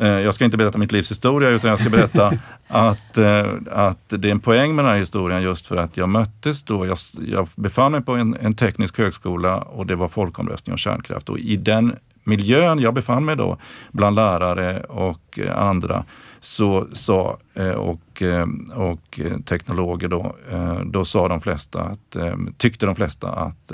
[0.00, 2.32] Eh, jag ska inte berätta mitt livs historia utan jag ska berätta
[2.68, 6.08] att, eh, att det är en poäng med den här historien just för att jag
[6.08, 6.86] möttes då.
[6.86, 11.28] Jag, jag befann mig på en, en teknisk högskola och det var folkomröstning om kärnkraft.
[11.28, 13.58] Och i den miljön jag befann mig då,
[13.92, 16.04] bland lärare och andra,
[16.40, 20.36] så sa, Eh, och, eh, och eh, teknologer då,
[20.84, 22.16] då sa de flesta att,
[22.56, 23.72] tyckte de flesta att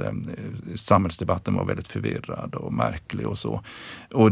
[0.75, 3.61] samhällsdebatten var väldigt förvirrad och märklig och så.
[4.13, 4.31] Och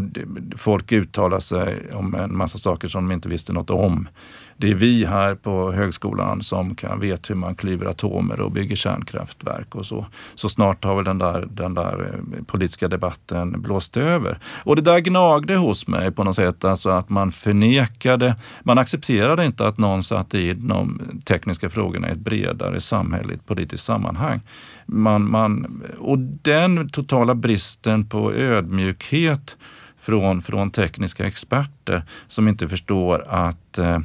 [0.56, 4.08] folk uttalade sig om en massa saker som de inte visste något om
[4.62, 8.76] det är vi här på högskolan som kan vet hur man klyver atomer och bygger
[8.76, 10.06] kärnkraftverk och så.
[10.34, 14.38] Så snart har väl den där, den där politiska debatten blåst över.
[14.64, 19.41] Och det där gnagde hos mig på något sätt, alltså att man förnekade, man accepterade
[19.42, 24.40] inte att någon satte in de tekniska frågorna i ett bredare samhälleligt politiskt sammanhang.
[24.86, 29.56] Man, man, och den totala bristen på ödmjukhet
[29.98, 33.98] från, från tekniska experter som inte förstår att eh,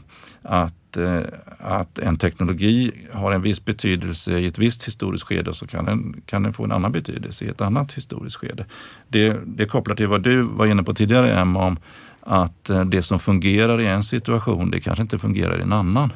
[0.47, 1.21] att, eh,
[1.57, 5.85] att en teknologi har en viss betydelse i ett visst historiskt skede och så kan
[5.85, 8.65] den, kan den få en annan betydelse i ett annat historiskt skede.
[9.07, 11.79] Det, det kopplar till vad du var inne på tidigare Emma om
[12.27, 16.13] att eh, det som fungerar i en situation, det kanske inte fungerar i en annan.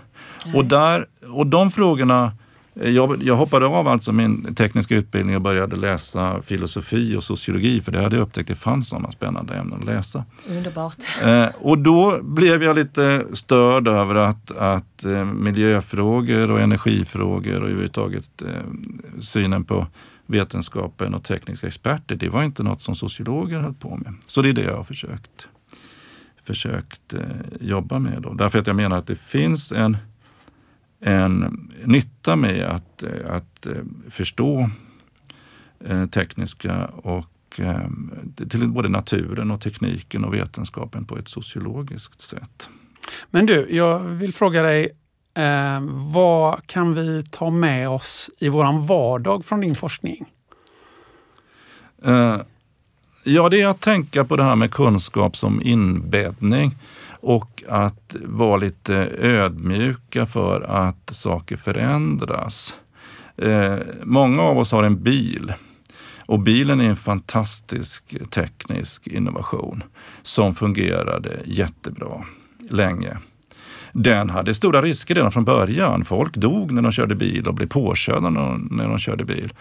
[0.54, 2.32] Och, där, och de frågorna
[2.74, 7.92] jag, jag hoppade av alltså min tekniska utbildning och började läsa filosofi och sociologi för
[7.92, 10.26] det hade jag upptäckt att det fanns sådana spännande ämnen att läsa.
[10.50, 10.98] Underbart.
[11.24, 17.70] Eh, och då blev jag lite störd över att, att eh, miljöfrågor och energifrågor och
[17.70, 18.48] överhuvudtaget eh,
[19.20, 19.88] synen på
[20.26, 24.14] vetenskapen och tekniska experter, det var inte något som sociologer höll på med.
[24.28, 25.48] Så det är det jag har försökt,
[26.44, 27.22] försökt eh,
[27.60, 28.22] jobba med.
[28.22, 28.34] Då.
[28.34, 29.98] Därför att jag menar att det finns en
[31.02, 33.74] en nytta med att, att eh,
[34.10, 34.70] förstå
[35.80, 37.90] eh, tekniska och eh,
[38.50, 42.70] till både naturen och tekniken och vetenskapen på ett sociologiskt sätt.
[43.30, 44.90] Men du, jag vill fråga dig,
[45.34, 45.82] eh,
[46.14, 50.26] vad kan vi ta med oss i våran vardag från din forskning?
[52.04, 52.42] Eh,
[53.24, 56.76] ja, det är att tänka på det här med kunskap som inbäddning
[57.22, 62.74] och att vara lite ödmjuka för att saker förändras.
[63.38, 65.54] Eh, många av oss har en bil
[66.26, 69.84] och bilen är en fantastisk teknisk innovation
[70.22, 72.26] som fungerade jättebra
[72.70, 73.18] länge.
[73.92, 76.06] Den hade stora risker redan från början.
[76.06, 79.54] Folk dog när de körde bil och blev påkörda när de, när de körde bil.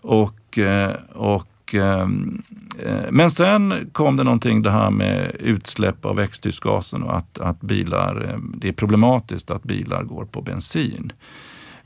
[0.00, 2.42] Och, eh, och Ehm,
[2.86, 7.60] eh, men sen kom det någonting det här med utsläpp av växthusgasen och att, att
[7.60, 11.12] bilar, eh, det är problematiskt att bilar går på bensin.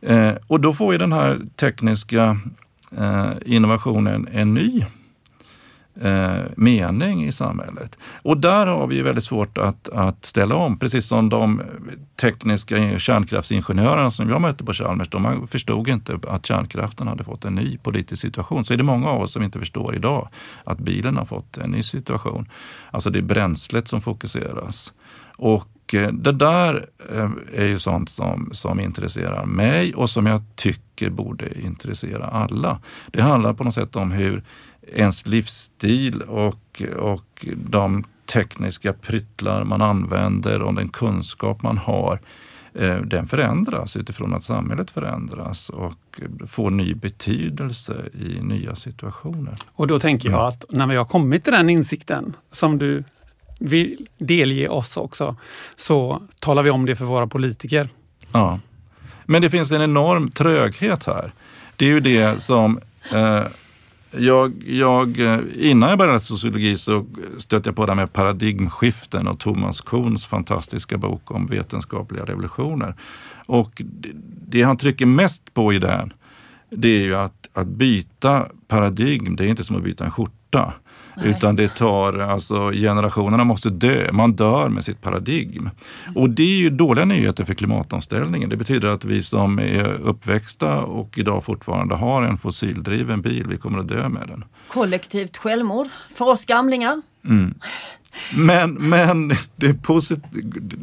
[0.01, 2.41] Eh, och då får ju den här tekniska
[2.99, 4.85] eh, innovationen en ny
[6.01, 7.99] eh, mening i samhället.
[8.23, 11.63] Och där har vi väldigt svårt att, att ställa om, precis som de
[12.21, 17.55] tekniska kärnkraftsingenjörerna som jag mötte på Chalmers, de förstod inte att kärnkraften hade fått en
[17.55, 18.65] ny politisk situation.
[18.65, 20.29] Så är det många av oss som inte förstår idag
[20.65, 22.49] att bilen har fått en ny situation.
[22.91, 24.93] Alltså det är bränslet som fokuseras.
[25.37, 30.43] Och eh, det där eh, är ju sånt som, som intresserar mig och som jag
[30.57, 32.81] tycker borde intressera alla.
[33.07, 34.43] Det handlar på något sätt om hur
[34.93, 42.21] ens livsstil och, och de tekniska pryttlar man använder och den kunskap man har,
[42.75, 49.57] eh, den förändras utifrån att samhället förändras och får ny betydelse i nya situationer.
[49.67, 53.05] Och då tänker jag att när vi har kommit till den insikten som du
[53.59, 55.37] vill delge oss också,
[55.77, 57.89] så talar vi om det för våra politiker.
[58.33, 58.61] Ja.
[59.27, 61.33] Men det finns en enorm tröghet här.
[61.77, 62.81] Det är ju det som
[63.13, 63.45] eh,
[64.11, 67.07] jag, jag, eh, innan jag började sociologi så
[67.39, 72.95] stötte jag på det här med paradigmskiften och Thomas Kuhns fantastiska bok om vetenskapliga revolutioner.
[73.47, 74.11] Och det,
[74.49, 76.13] det han trycker mest på i den,
[76.71, 80.75] det är ju att, att byta paradigm, det är inte som att byta en skjorta.
[81.25, 84.13] Utan det tar, alltså generationerna måste dö.
[84.13, 85.71] Man dör med sitt paradigm.
[86.15, 88.51] Och det är ju dåliga nyheter för klimatomställningen.
[88.51, 93.57] Det betyder att vi som är uppväxta och idag fortfarande har en fossildriven bil, vi
[93.57, 94.45] kommer att dö med den.
[94.69, 97.03] Kollektivt självmord för oss gamlingar.
[97.25, 97.55] Mm.
[98.37, 99.77] Men, men det,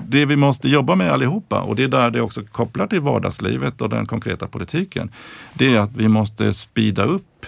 [0.07, 3.81] det vi måste jobba med allihopa och det är där det också kopplar till vardagslivet
[3.81, 5.11] och den konkreta politiken.
[5.53, 7.45] Det är att vi måste spida upp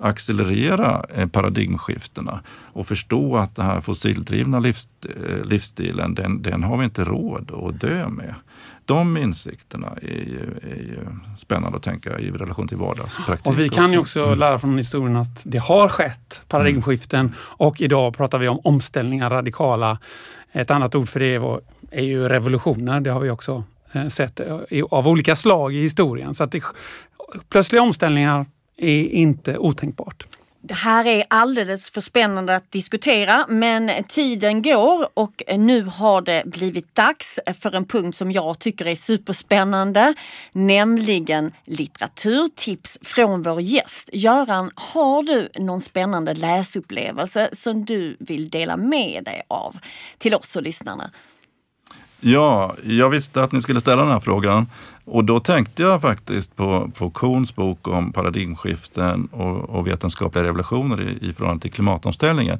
[0.00, 2.40] accelerera eh, paradigmskiftena
[2.72, 7.80] och förstå att den här fossildrivna eh, livsstilen, den, den har vi inte råd att
[7.80, 8.34] dö med.
[8.84, 10.98] De insikterna är ju, är ju
[11.38, 13.46] spännande att tänka i relation till vardagspraktik.
[13.46, 13.92] Och vi kan också.
[13.92, 14.38] ju också mm.
[14.38, 17.32] lära från historien att det har skett paradigmskiften mm.
[17.40, 19.98] och idag pratar vi om omställningar radikala.
[20.52, 21.60] Ett annat ord för det
[21.90, 23.00] är ju revolutioner.
[23.00, 24.40] Det har vi också eh, sett
[24.90, 26.34] av olika slag i historien.
[26.34, 26.62] Så att det,
[27.48, 28.46] plötsliga omställningar
[28.80, 30.26] är inte otänkbart.
[30.62, 36.42] Det här är alldeles för spännande att diskutera men tiden går och nu har det
[36.46, 40.14] blivit dags för en punkt som jag tycker är superspännande,
[40.52, 44.10] nämligen litteraturtips från vår gäst.
[44.12, 49.76] Göran, har du någon spännande läsupplevelse som du vill dela med dig av
[50.18, 51.10] till oss och lyssnarna?
[52.20, 54.66] Ja, jag visste att ni skulle ställa den här frågan
[55.04, 61.00] och då tänkte jag faktiskt på, på Korns bok om paradigmskiften och, och vetenskapliga revolutioner
[61.00, 62.58] i, i förhållande till klimatomställningen.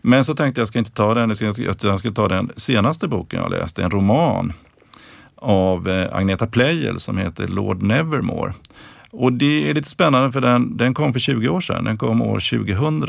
[0.00, 2.50] Men så tänkte jag, jag ska inte ta den, jag ska, jag ska ta den
[2.56, 4.52] senaste boken jag läste, en roman
[5.34, 8.54] av eh, Agneta Pleijel som heter Lord Nevermore.
[9.10, 12.22] Och det är lite spännande för den, den kom för 20 år sedan, den kom
[12.22, 13.04] år 2000.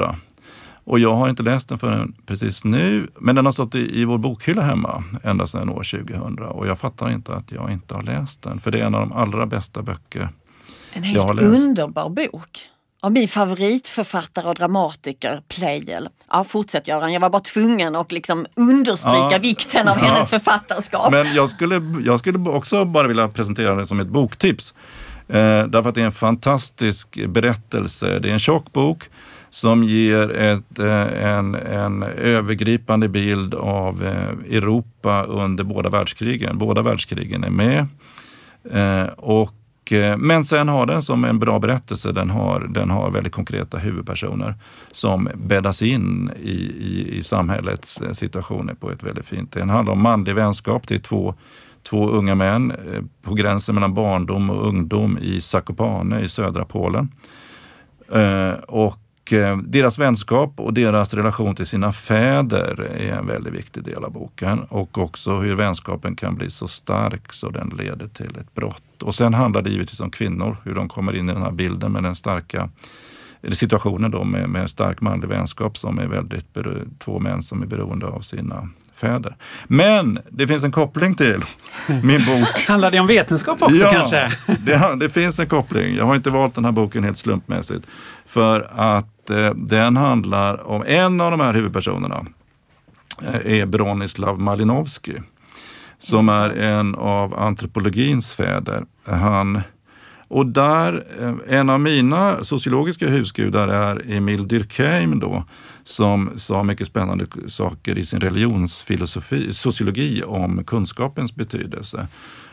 [0.90, 4.06] Och jag har inte läst den förrän precis nu, men den har stått i, i
[4.06, 8.02] vår bokhylla hemma ända sedan år 2000 och jag fattar inte att jag inte har
[8.02, 10.30] läst den, för det är en av de allra bästa böcker
[10.94, 11.48] en jag har läst.
[11.48, 12.60] Helt underbar bok
[13.02, 16.10] av min favoritförfattare och dramatiker Pleijel.
[16.32, 20.06] Ja, fortsätt Göran, jag var bara tvungen att liksom understryka ja, vikten av ja.
[20.06, 21.12] hennes författarskap.
[21.12, 24.74] Men jag skulle, jag skulle också bara vilja presentera det som ett boktips.
[25.28, 28.20] Eh, därför att det är en fantastisk berättelse.
[28.20, 29.10] Det är en tjock bok
[29.50, 36.58] som ger ett, eh, en, en övergripande bild av eh, Europa under båda världskrigen.
[36.58, 37.88] Båda världskrigen är med.
[38.72, 39.56] Eh, och
[40.18, 44.56] men sen har den som en bra berättelse, den har, den har väldigt konkreta huvudpersoner
[44.92, 49.62] som bäddas in i, i, i samhällets situationer på ett väldigt fint sätt.
[49.62, 50.88] Den handlar om manlig vänskap.
[50.88, 51.34] Det är två,
[51.84, 52.74] två unga män
[53.22, 57.10] på gränsen mellan barndom och ungdom i Zakopane i södra Polen.
[58.68, 64.04] Och Eh, deras vänskap och deras relation till sina fäder är en väldigt viktig del
[64.04, 64.60] av boken.
[64.60, 69.04] Och också hur vänskapen kan bli så stark så den leder till ett brott.
[69.04, 71.92] Och sen handlar det givetvis om kvinnor, hur de kommer in i den här bilden
[71.92, 72.70] med den starka
[73.54, 76.58] situationen då med, med stark manlig vänskap som är väldigt,
[77.00, 79.36] två män som är beroende av sina fäder.
[79.68, 81.42] Men det finns en koppling till
[82.04, 82.50] min bok.
[82.68, 84.32] Handlar det om vetenskap också ja, kanske?
[84.60, 85.96] det, det finns en koppling.
[85.96, 87.88] Jag har inte valt den här boken helt slumpmässigt.
[88.30, 92.26] För att eh, den handlar om en av de här huvudpersonerna
[93.22, 95.14] eh, är Bronislav Malinowski
[96.00, 98.86] som är en av antropologins fäder.
[99.04, 99.62] Han,
[100.28, 105.44] och där, eh, en av mina sociologiska husgudar är Emil Durkheim då,
[105.84, 112.08] som sa mycket spännande saker i sin religionsfilosofi, sociologi om kunskapens betydelse.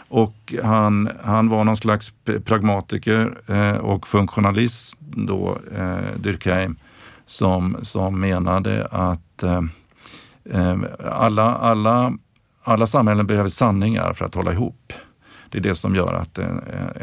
[0.09, 6.76] Och han, han var någon slags pragmatiker eh, och funktionalist då, eh, Durkheim,
[7.26, 9.62] som, som menade att eh,
[10.50, 10.76] eh,
[11.11, 12.12] alla, alla,
[12.62, 14.92] alla samhällen behöver sanningar för att hålla ihop.
[15.51, 16.47] Det är det som gör att eh,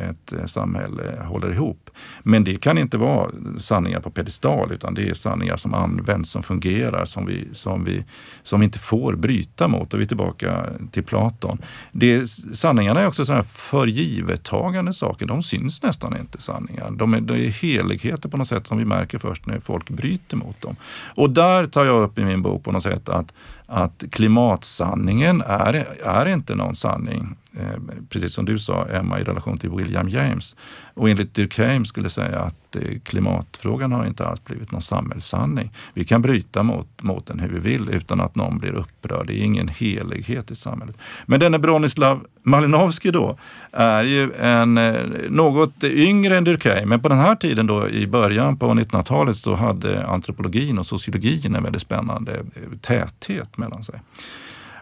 [0.09, 1.89] ett eh, samhälle håller ihop.
[2.23, 6.43] Men det kan inte vara sanningar på pedestal utan det är sanningar som används, som
[6.43, 8.03] fungerar, som vi, som vi,
[8.43, 9.93] som vi inte får bryta mot.
[9.93, 11.57] Och vi är tillbaka till Platon.
[11.91, 15.25] Det, sanningarna är också sådana förgivettagande saker.
[15.25, 16.91] De syns nästan inte, sanningar.
[16.91, 20.37] De är, de är heligheter på något sätt som vi märker först när folk bryter
[20.37, 20.75] mot dem.
[21.15, 23.33] Och där tar jag upp i min bok på något sätt att
[23.73, 29.57] att klimatsanningen är, är inte någon sanning, eh, precis som du sa Emma i relation
[29.57, 30.55] till William James.
[30.93, 35.71] Och enligt Durkheim skulle säga att Eh, klimatfrågan har inte alls blivit någon samhällssanning.
[35.93, 39.27] Vi kan bryta mot, mot den hur vi vill utan att någon blir upprörd.
[39.27, 40.95] Det är ingen helighet i samhället.
[41.25, 43.37] Men denne Bronislav Malinowski då
[43.71, 48.07] är ju en eh, något yngre än Durkheim, men på den här tiden då i
[48.07, 54.01] början på 1900-talet så hade antropologin och sociologin en väldigt spännande eh, täthet mellan sig.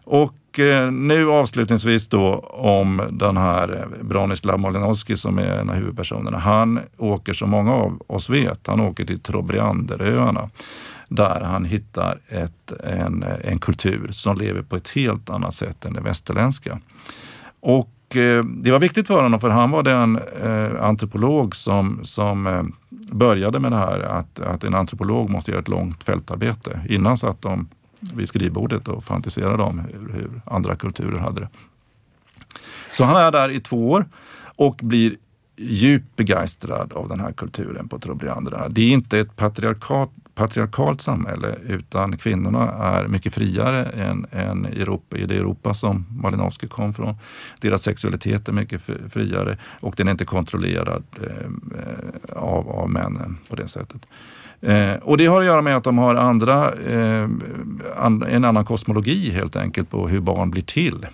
[0.04, 5.70] Och och eh, nu avslutningsvis då om den här eh, Branislav Malinowski som är en
[5.70, 6.38] av huvudpersonerna.
[6.38, 10.50] Han åker som många av oss vet, han åker till Trobrianderöarna
[11.10, 15.94] där han hittar ett, en, en kultur som lever på ett helt annat sätt än
[15.94, 16.80] det västerländska.
[17.60, 22.48] Och eh, det var viktigt för honom för han var den eh, antropolog som, som
[22.48, 22.64] eh,
[23.12, 26.80] började med det här att, att en antropolog måste göra ett långt fältarbete.
[26.90, 27.68] Innan satt de
[28.02, 31.50] vid skrivbordet och fantiserade om hur, hur andra kulturer hade det.
[32.92, 34.06] Så han är där i två år
[34.56, 35.18] och blir
[35.58, 38.70] djupt begeistrad av den här kulturen på Trobriandra.
[38.70, 45.18] Det är inte ett patriarkat, patriarkalt samhälle utan kvinnorna är mycket friare än, än Europa,
[45.18, 47.16] i det Europa som Malinowski kom från.
[47.60, 53.38] Deras sexualitet är mycket friare och den är inte kontrollerad eh, eh av, av männen
[53.50, 54.08] på det sättet.
[54.62, 57.30] Eh, och det har att göra med att de har andra, eh,
[57.98, 61.08] and, en annan kosmologi helt enkelt på hur barn blir till.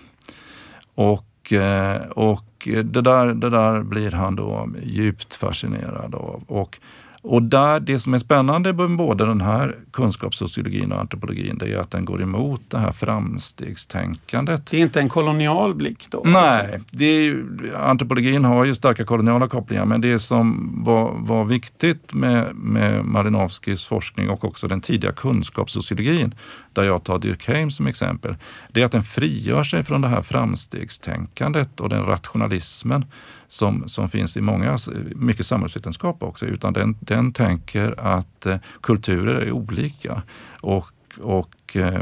[0.94, 6.42] Och, eh, och det, där, det där blir han då djupt fascinerad av.
[6.46, 6.78] Och
[7.22, 11.78] och där, det som är spännande med både den här kunskapssociologin och antropologin, det är
[11.78, 14.66] att den går emot det här framstegstänkandet.
[14.70, 16.22] Det är inte en kolonial blick då?
[16.24, 16.80] Nej, alltså.
[16.90, 17.44] det är,
[17.76, 23.86] antropologin har ju starka koloniala kopplingar, men det som var, var viktigt med, med Malinowskis
[23.86, 26.34] forskning och också den tidiga kunskapssociologin,
[26.78, 28.36] där jag tar Durkheim som exempel,
[28.68, 33.04] det är att den frigör sig från det här framstegstänkandet och den rationalismen
[33.48, 34.78] som, som finns i många,
[35.14, 40.22] mycket samhällsvetenskap också, utan den, den tänker att eh, kulturer är olika.
[40.60, 40.86] Och,
[41.20, 42.00] och eh,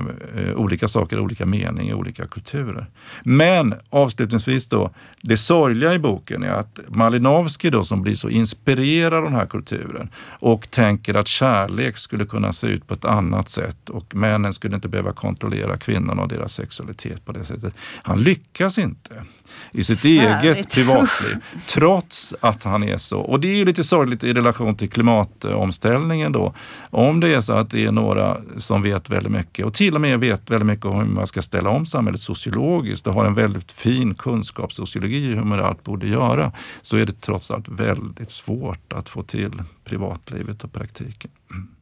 [0.54, 2.86] olika saker, olika mening i olika kulturer.
[3.22, 4.90] Men avslutningsvis då,
[5.20, 9.46] det sorgliga i boken är att Malinowski då som blir så inspirerad av den här
[9.46, 14.52] kulturen och tänker att kärlek skulle kunna se ut på ett annat sätt och männen
[14.52, 17.74] skulle inte behöva kontrollera kvinnorna och deras sexualitet på det sättet.
[18.02, 19.24] Han lyckas inte
[19.72, 20.56] i sitt Färdigt.
[20.56, 21.36] eget privatliv.
[21.66, 23.18] Trots att han är så.
[23.18, 26.54] Och det är ju lite sorgligt i relation till klimatomställningen då.
[26.90, 29.94] Om det är så att det är några som vet väldigt mycket mycket och till
[29.94, 33.24] och med vet väldigt mycket om hur man ska ställa om samhället sociologiskt och har
[33.24, 36.52] en väldigt fin kunskapssociologi i hur man allt borde göra,
[36.82, 41.30] så är det trots allt väldigt svårt att få till privatlivet och praktiken.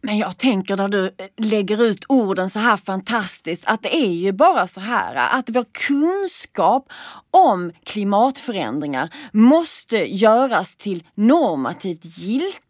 [0.01, 4.12] Men jag tänker när du eh, lägger ut orden så här fantastiskt att det är
[4.12, 6.93] ju bara så här att vår kunskap
[7.31, 12.64] om klimatförändringar måste göras till normativt giltig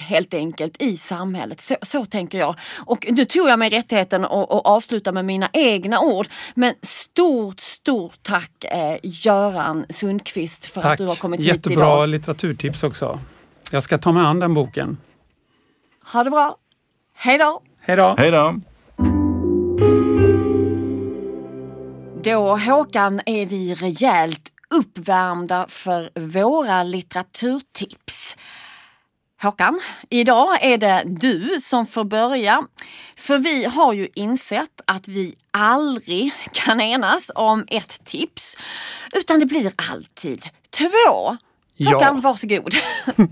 [0.00, 1.60] helt enkelt i samhället.
[1.60, 2.54] Så, så, tänker jag.
[2.86, 6.26] Och nu tog jag mig rättigheten att, att avsluta med mina egna ord.
[6.54, 10.92] Men stort, stort tack eh, Göran Sundqvist för tack.
[10.92, 11.90] att du har kommit Jättebra hit idag.
[11.90, 13.20] Jättebra litteraturtips också.
[13.70, 14.98] Jag ska ta mig an den boken.
[16.12, 16.56] Ha det bra.
[17.14, 17.62] Hej då!
[17.80, 18.14] Hej då!
[18.18, 18.60] Hej då!
[22.22, 28.07] Då Håkan är vi rejält uppvärmda för våra litteraturtips.
[29.42, 32.66] Håkan, idag är det du som får börja.
[33.16, 38.56] För vi har ju insett att vi aldrig kan enas om ett tips.
[39.12, 41.36] Utan det blir alltid två.
[41.84, 42.20] Håkan, ja.
[42.22, 42.74] varsågod.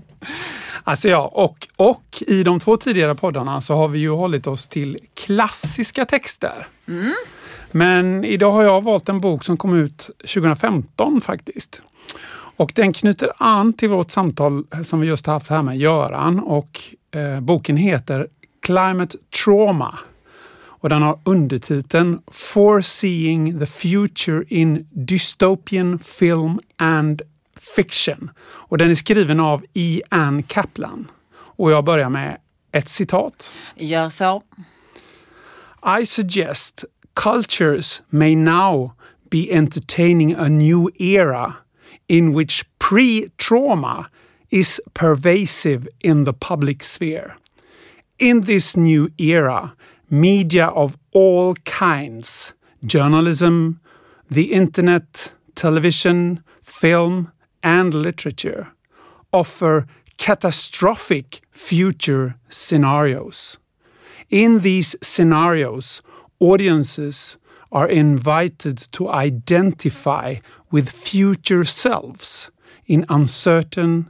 [0.83, 4.67] Alltså ja, och, och i de två tidigare poddarna så har vi ju hållit oss
[4.67, 6.67] till klassiska texter.
[6.87, 7.13] Mm.
[7.71, 11.81] Men idag har jag valt en bok som kom ut 2015 faktiskt.
[12.57, 16.81] Och den knyter an till vårt samtal som vi just haft här med Göran och
[17.11, 18.27] eh, boken heter
[18.61, 19.99] Climate Trauma.
[20.65, 27.21] Och den har undertiteln Foreseeing the Future in Dystopian Film and
[27.75, 28.31] Fiction.
[28.39, 30.01] Och den är skriven av E.
[30.09, 31.11] Ann Kaplan.
[31.33, 32.37] Och jag börjar med
[32.71, 33.51] ett citat.
[33.75, 34.43] Gör så.
[36.01, 38.91] I suggest cultures may now
[39.31, 41.53] be entertaining a new era
[42.07, 44.09] in which pre-trauma
[44.49, 47.37] is pervasive in the public sphere.
[48.19, 49.75] In this new era,
[50.09, 52.53] media of all kinds,
[52.85, 53.79] journalism,
[54.29, 57.31] the internet, television, film,
[57.63, 58.71] and literature
[59.33, 59.85] offer
[60.17, 63.57] catastrophic future scenarios.
[64.29, 66.01] In these scenarios,
[66.39, 67.37] audiences
[67.71, 70.35] are invited to identify
[70.71, 72.49] with future selves
[72.85, 74.05] in uncertain,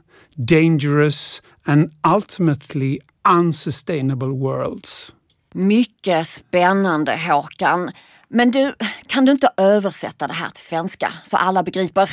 [0.46, 2.98] dangerous and ultimately
[3.28, 5.14] unsustainable worlds.
[5.54, 7.90] Mycket spännande Håkan.
[8.28, 8.74] Men du,
[9.06, 12.10] kan du inte översätta det här till svenska så alla begriper?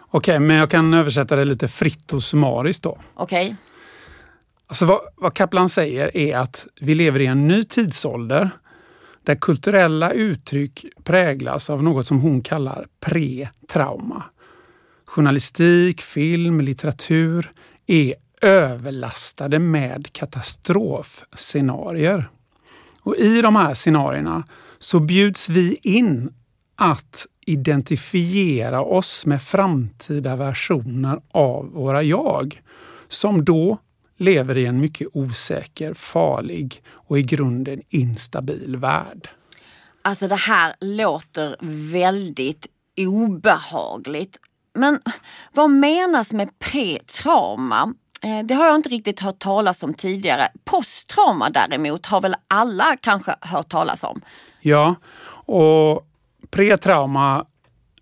[0.00, 2.98] Okej, okay, men jag kan översätta det lite fritt och summariskt då.
[3.14, 3.46] Okej.
[3.46, 3.56] Okay.
[4.66, 8.50] Alltså vad, vad Kaplan säger är att vi lever i en ny tidsålder
[9.26, 14.22] där kulturella uttryck präglas av något som hon kallar pre-trauma.
[15.06, 17.52] Journalistik, film, litteratur
[17.86, 22.28] är överlastade med katastrofscenarier.
[23.00, 24.44] Och I de här scenarierna
[24.78, 26.32] så bjuds vi in
[26.76, 32.62] att identifiera oss med framtida versioner av våra jag
[33.08, 33.78] som då
[34.16, 39.28] lever i en mycket osäker, farlig och i grunden instabil värld.
[40.02, 41.56] Alltså det här låter
[41.92, 44.38] väldigt obehagligt.
[44.74, 45.00] Men
[45.52, 47.94] vad menas med pretrauma?
[48.22, 50.48] Eh, det har jag inte riktigt hört talas om tidigare.
[50.64, 54.20] Posttrauma däremot har väl alla kanske hört talas om?
[54.60, 54.94] Ja,
[55.46, 56.06] och
[56.50, 57.46] pretrauma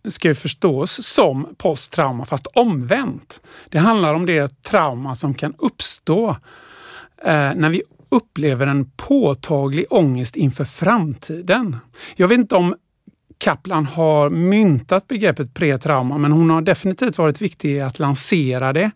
[0.09, 3.41] ska ju förstås som posttrauma fast omvänt.
[3.69, 6.29] Det handlar om det trauma som kan uppstå
[7.25, 11.77] eh, när vi upplever en påtaglig ångest inför framtiden.
[12.17, 12.75] Jag vet inte om
[13.39, 18.91] Kaplan har myntat begreppet pretrauma men hon har definitivt varit viktig i att lansera det.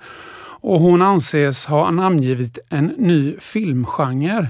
[0.61, 4.49] Och hon anses ha namngivit en ny filmgenre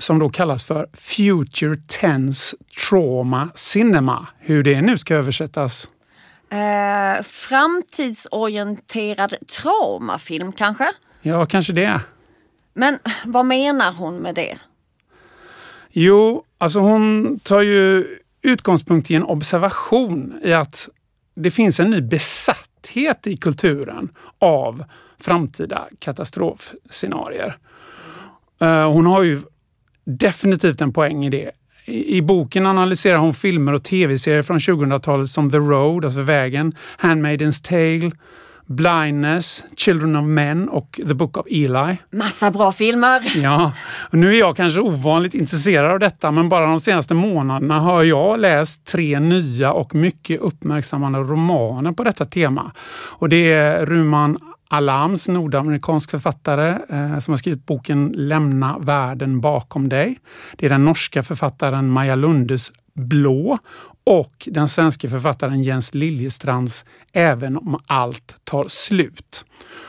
[0.00, 2.56] som då kallas för Future Tense
[2.88, 4.26] Trauma Cinema.
[4.38, 5.88] Hur det nu ska översättas?
[6.50, 10.88] Eh, framtidsorienterad traumafilm kanske?
[11.22, 12.00] Ja, kanske det.
[12.74, 14.58] Men vad menar hon med det?
[15.90, 18.06] Jo, alltså hon tar ju
[18.42, 20.88] utgångspunkt i en observation i att
[21.34, 24.84] det finns en ny besatthet i kulturen av
[25.18, 27.56] framtida katastrofscenarier.
[28.60, 29.40] Eh, hon har ju
[30.04, 31.50] definitivt en poäng i det.
[31.86, 36.74] I, I boken analyserar hon filmer och tv-serier från 2000-talet som The Road, alltså Vägen,
[36.96, 38.10] Handmaidens Tale,
[38.66, 41.96] Blindness, Children of Men och The Book of Eli.
[42.10, 43.22] Massa bra filmer!
[43.42, 43.72] Ja,
[44.10, 48.02] och nu är jag kanske ovanligt intresserad av detta men bara de senaste månaderna har
[48.02, 52.72] jag läst tre nya och mycket uppmärksammade romaner på detta tema.
[52.92, 54.38] Och det är Ruman
[54.72, 60.18] Alams, nordamerikansk författare eh, som har skrivit boken Lämna världen bakom dig.
[60.56, 63.58] Det är den norska författaren Maja Lundes Blå
[64.04, 69.44] och den svenska författaren Jens Liljestrands Även om allt tar slut.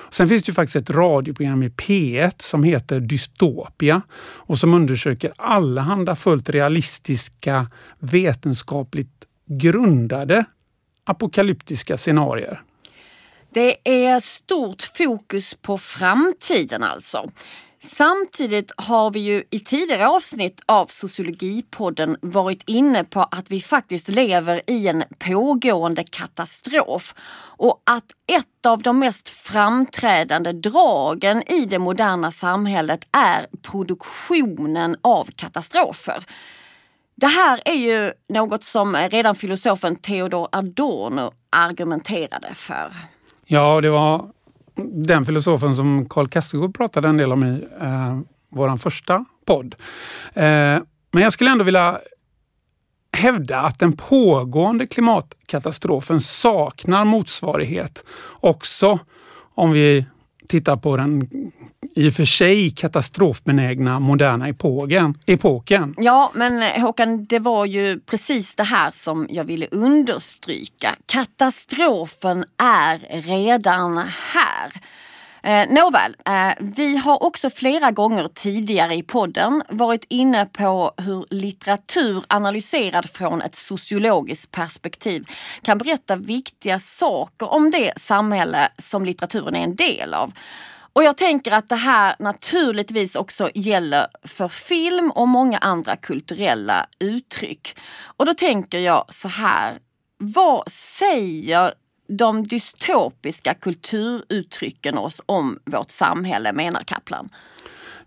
[0.09, 5.31] Sen finns det ju faktiskt ett radioprogram i P1 som heter Dystopia och som undersöker
[5.37, 7.67] allehanda fullt realistiska
[7.99, 10.45] vetenskapligt grundade
[11.05, 12.61] apokalyptiska scenarier.
[13.53, 17.29] Det är stort fokus på framtiden alltså.
[17.83, 24.07] Samtidigt har vi ju i tidigare avsnitt av Sociologipodden varit inne på att vi faktiskt
[24.07, 27.15] lever i en pågående katastrof
[27.57, 28.05] och att
[28.37, 36.25] ett av de mest framträdande dragen i det moderna samhället är produktionen av katastrofer.
[37.15, 42.93] Det här är ju något som redan filosofen Theodor Adorno argumenterade för.
[43.53, 44.25] Ja, det var
[44.93, 48.19] den filosofen som Karl Kastegård pratade en del om i eh,
[48.51, 49.75] vår första podd.
[50.33, 50.79] Eh,
[51.11, 51.99] men jag skulle ändå vilja
[53.17, 58.99] hävda att den pågående klimatkatastrofen saknar motsvarighet också
[59.55, 60.05] om vi
[60.47, 61.29] tittar på den
[61.95, 65.17] i och för sig katastrofbenägna moderna epoken.
[65.25, 65.95] epoken.
[65.97, 70.95] Ja, men eh, Håkan, det var ju precis det här som jag ville understryka.
[71.05, 73.97] Katastrofen är redan
[74.33, 74.71] här.
[75.43, 81.25] Eh, nåväl, eh, vi har också flera gånger tidigare i podden varit inne på hur
[81.29, 85.25] litteratur analyserad från ett sociologiskt perspektiv
[85.61, 90.33] kan berätta viktiga saker om det samhälle som litteraturen är en del av.
[90.93, 96.85] Och jag tänker att det här naturligtvis också gäller för film och många andra kulturella
[96.99, 97.77] uttryck.
[98.17, 99.79] Och då tänker jag så här,
[100.17, 101.73] vad säger
[102.07, 107.29] de dystopiska kulturuttrycken oss om vårt samhälle, menar Kaplan?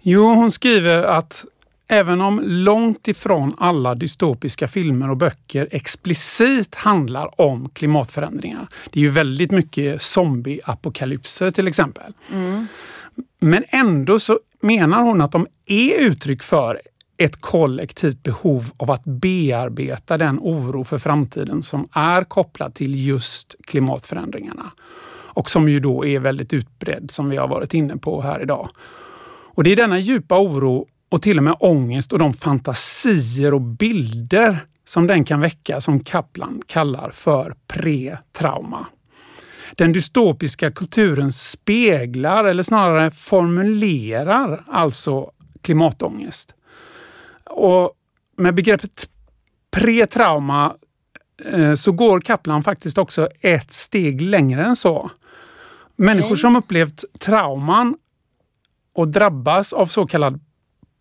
[0.01, 1.45] Jo, hon skriver att
[1.89, 8.69] Även om långt ifrån alla dystopiska filmer och böcker explicit handlar om klimatförändringar.
[8.93, 12.13] Det är ju väldigt mycket zombieapokalypser till exempel.
[12.33, 12.67] Mm.
[13.41, 16.81] Men ändå så menar hon att de är uttryck för
[17.17, 23.55] ett kollektivt behov av att bearbeta den oro för framtiden som är kopplad till just
[23.65, 24.73] klimatförändringarna.
[25.07, 28.69] Och som ju då är väldigt utbredd som vi har varit inne på här idag.
[29.55, 33.61] Och det är denna djupa oro och till och med ångest och de fantasier och
[33.61, 38.87] bilder som den kan väcka som Kaplan kallar för pre-trauma.
[39.75, 45.31] Den dystopiska kulturen speglar eller snarare formulerar alltså
[45.63, 46.55] klimatångest.
[47.45, 47.93] Och
[48.37, 49.09] med begreppet
[49.77, 50.75] pre-trauma
[51.53, 55.11] eh, så går Kaplan faktiskt också ett steg längre än så.
[55.97, 57.97] Människor som upplevt trauman
[58.93, 60.41] och drabbas av så kallad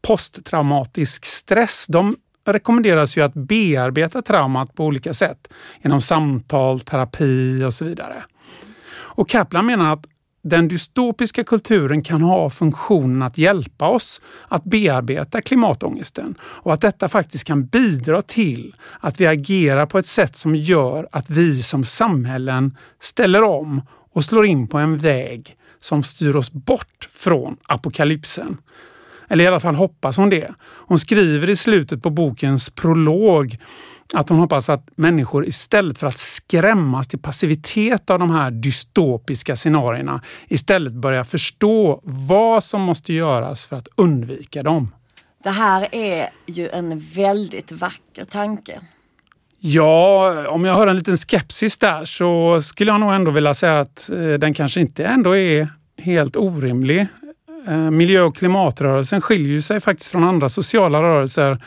[0.08, 5.48] posttraumatisk stress, de rekommenderas ju att bearbeta traumat på olika sätt
[5.82, 8.24] genom samtal, terapi och så vidare.
[9.16, 10.06] Och Kaplan menar att
[10.44, 17.08] den dystopiska kulturen kan ha funktionen att hjälpa oss att bearbeta klimatångesten och att detta
[17.08, 21.84] faktiskt kan bidra till att vi agerar på ett sätt som gör att vi som
[21.84, 23.82] samhällen ställer om
[24.14, 28.58] och slår in på en väg som styr oss bort från apokalypsen.
[29.34, 30.52] Eller i alla fall hoppas hon det.
[30.62, 33.58] Hon skriver i slutet på bokens prolog
[34.14, 39.56] att hon hoppas att människor istället för att skrämmas till passivitet av de här dystopiska
[39.56, 44.92] scenarierna istället börjar förstå vad som måste göras för att undvika dem.
[45.44, 48.82] Det här är ju en väldigt vacker tanke.
[49.60, 53.80] Ja, om jag hör en liten skepsis där så skulle jag nog ändå vilja säga
[53.80, 57.08] att eh, den kanske inte ändå är helt orimlig.
[57.68, 61.64] Eh, miljö och klimatrörelsen skiljer sig faktiskt från andra sociala rörelser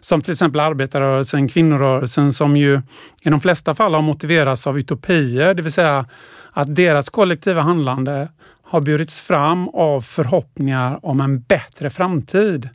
[0.00, 2.82] som till exempel arbetarrörelsen, kvinnorörelsen som ju
[3.22, 6.06] i de flesta fall har motiverats av utopier, det vill säga
[6.52, 8.28] att deras kollektiva handlande
[8.62, 12.68] har burits fram av förhoppningar om en bättre framtid.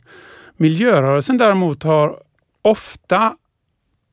[0.56, 2.16] Miljörörelsen däremot har
[2.62, 3.36] ofta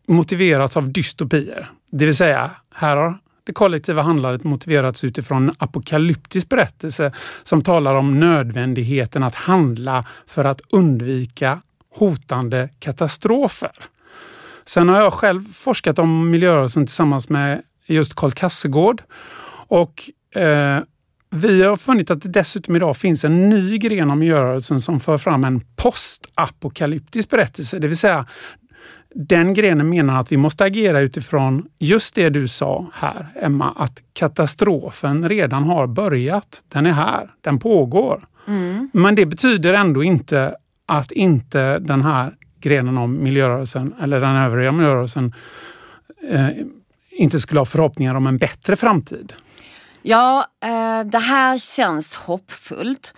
[0.07, 6.49] motiverats av dystopier, det vill säga här har det kollektiva handlandet motiverats utifrån en apokalyptisk
[6.49, 7.11] berättelse
[7.43, 11.61] som talar om nödvändigheten att handla för att undvika
[11.95, 13.71] hotande katastrofer.
[14.65, 19.03] Sen har jag själv forskat om miljörörelsen tillsammans med just Karl Kassegård
[19.67, 20.79] och eh,
[21.29, 25.17] vi har funnit att det dessutom idag finns en ny gren av miljörörelsen som för
[25.17, 28.25] fram en postapokalyptisk berättelse, det vill säga
[29.17, 33.99] den grenen menar att vi måste agera utifrån just det du sa här, Emma, att
[34.13, 36.61] katastrofen redan har börjat.
[36.67, 38.25] Den är här, den pågår.
[38.47, 38.89] Mm.
[38.93, 40.55] Men det betyder ändå inte
[40.85, 45.33] att inte den här grenen om miljörörelsen eller den övriga miljörörelsen
[46.29, 46.49] eh,
[47.11, 49.33] inte skulle ha förhoppningar om en bättre framtid.
[50.01, 53.13] Ja, eh, det här känns hoppfullt.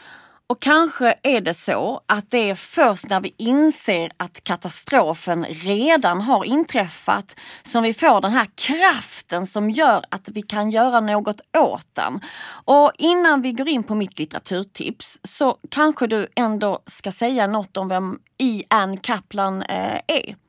[0.49, 6.21] Och kanske är det så att det är först när vi inser att katastrofen redan
[6.21, 11.41] har inträffat som vi får den här kraften som gör att vi kan göra något
[11.57, 12.19] åt den.
[12.65, 17.77] Och innan vi går in på mitt litteraturtips så kanske du ändå ska säga något
[17.77, 18.63] om vem E.
[18.69, 20.46] Ann Kaplan eh, är.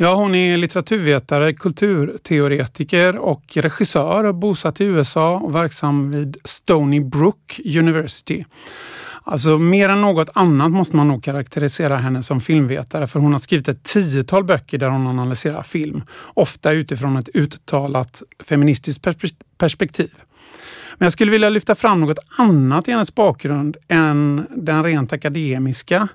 [0.00, 7.60] Ja, hon är litteraturvetare, kulturteoretiker och regissör, bosatt i USA och verksam vid Stony Brook
[7.64, 8.44] University.
[9.24, 13.40] Alltså mer än något annat måste man nog karaktärisera henne som filmvetare för hon har
[13.40, 16.02] skrivit ett tiotal böcker där hon analyserar film.
[16.34, 19.06] Ofta utifrån ett uttalat feministiskt
[19.58, 20.14] perspektiv.
[20.94, 26.08] Men jag skulle vilja lyfta fram något annat i hennes bakgrund än den rent akademiska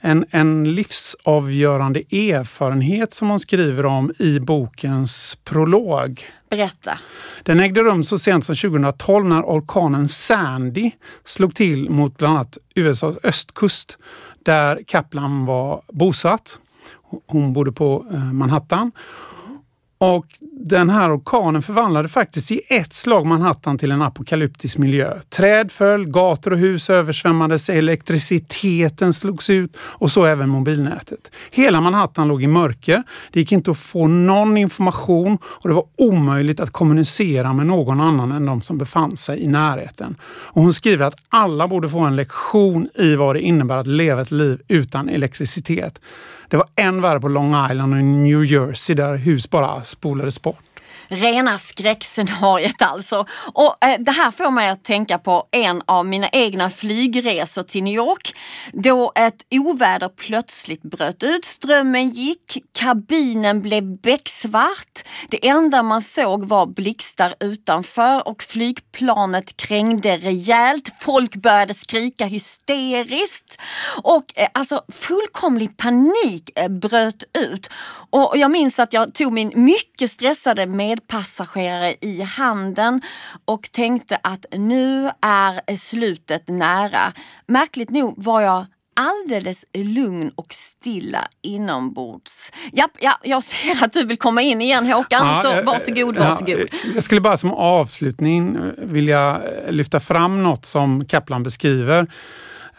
[0.00, 6.24] en, en livsavgörande erfarenhet som hon skriver om i bokens prolog.
[6.50, 6.98] Berätta.
[7.42, 10.90] Den ägde rum så sent som 2012 när orkanen Sandy
[11.24, 13.98] slog till mot bland annat USAs östkust
[14.44, 16.60] där Kaplan var bosatt.
[17.26, 18.92] Hon bodde på eh, Manhattan
[19.98, 20.26] och
[20.62, 25.12] den här orkanen förvandlade faktiskt i ett slag Manhattan till en apokalyptisk miljö.
[25.28, 31.30] Träd föll, gator och hus översvämmades, elektriciteten slogs ut och så även mobilnätet.
[31.50, 33.02] Hela Manhattan låg i mörker.
[33.32, 38.00] Det gick inte att få någon information och det var omöjligt att kommunicera med någon
[38.00, 40.16] annan än de som befann sig i närheten.
[40.22, 44.22] Och hon skriver att alla borde få en lektion i vad det innebär att leva
[44.22, 46.00] ett liv utan elektricitet.
[46.50, 50.49] Det var än värre på Long Island och New Jersey där hus bara spolades bort.
[51.10, 53.26] Rena skräckscenariet alltså.
[53.52, 57.82] Och eh, det här får mig att tänka på en av mina egna flygresor till
[57.82, 58.36] New York.
[58.72, 65.08] Då ett oväder plötsligt bröt ut, strömmen gick, kabinen blev becksvart.
[65.28, 70.92] Det enda man såg var blixtar utanför och flygplanet krängde rejält.
[71.00, 73.60] Folk började skrika hysteriskt
[74.02, 77.70] och eh, alltså fullkomlig panik eh, bröt ut.
[78.10, 83.00] Och jag minns att jag tog min mycket stressade med medpassagerare i handen
[83.44, 87.12] och tänkte att nu är slutet nära.
[87.46, 92.52] Märkligt nog var jag alldeles lugn och stilla inombords.
[92.72, 96.68] Ja, ja, jag ser att du vill komma in igen Håkan, ja, så varsågod, varsågod.
[96.72, 102.06] Ja, jag skulle bara som avslutning vilja lyfta fram något som Kaplan beskriver Eh,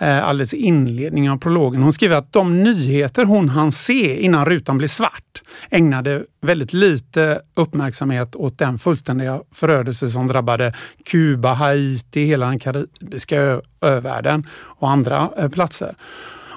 [0.02, 1.82] Eh, alldeles i inledningen av prologen.
[1.82, 7.41] Hon skriver att de nyheter hon hann se innan rutan blev svart ägnade väldigt lite
[7.54, 10.74] uppmärksamhet åt den fullständiga förödelse som drabbade
[11.06, 15.95] Kuba, Haiti, hela den karibiska övärlden och andra eh, platser.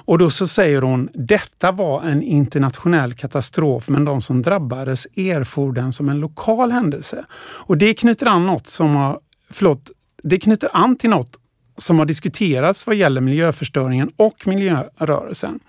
[0.05, 5.73] Och då så säger hon, detta var en internationell katastrof men de som drabbades erfor
[5.73, 7.25] den som en lokal händelse.
[7.39, 9.19] Och det knyter an något som har,
[9.51, 9.91] förlåt,
[10.23, 11.39] det knyter an till något
[11.77, 15.59] som har diskuterats vad gäller miljöförstöringen och miljörörelsen.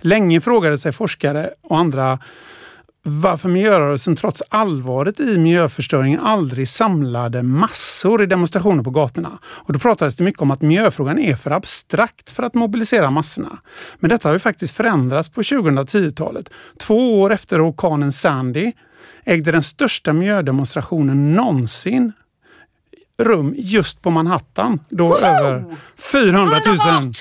[0.00, 2.18] Länge frågade sig forskare och andra
[3.08, 9.38] varför miljörörelsen trots allvaret i miljöförstöringen aldrig samlade massor i demonstrationer på gatorna.
[9.44, 13.58] Och då pratades det mycket om att miljöfrågan är för abstrakt för att mobilisera massorna.
[13.98, 16.50] Men detta har ju faktiskt förändrats på 2010-talet.
[16.78, 18.72] Två år efter orkanen Sandy
[19.24, 22.12] ägde den största miljödemonstrationen någonsin
[23.18, 24.80] rum just på Manhattan.
[24.88, 25.18] Då Woho!
[25.18, 25.64] över
[26.12, 27.14] 400 000,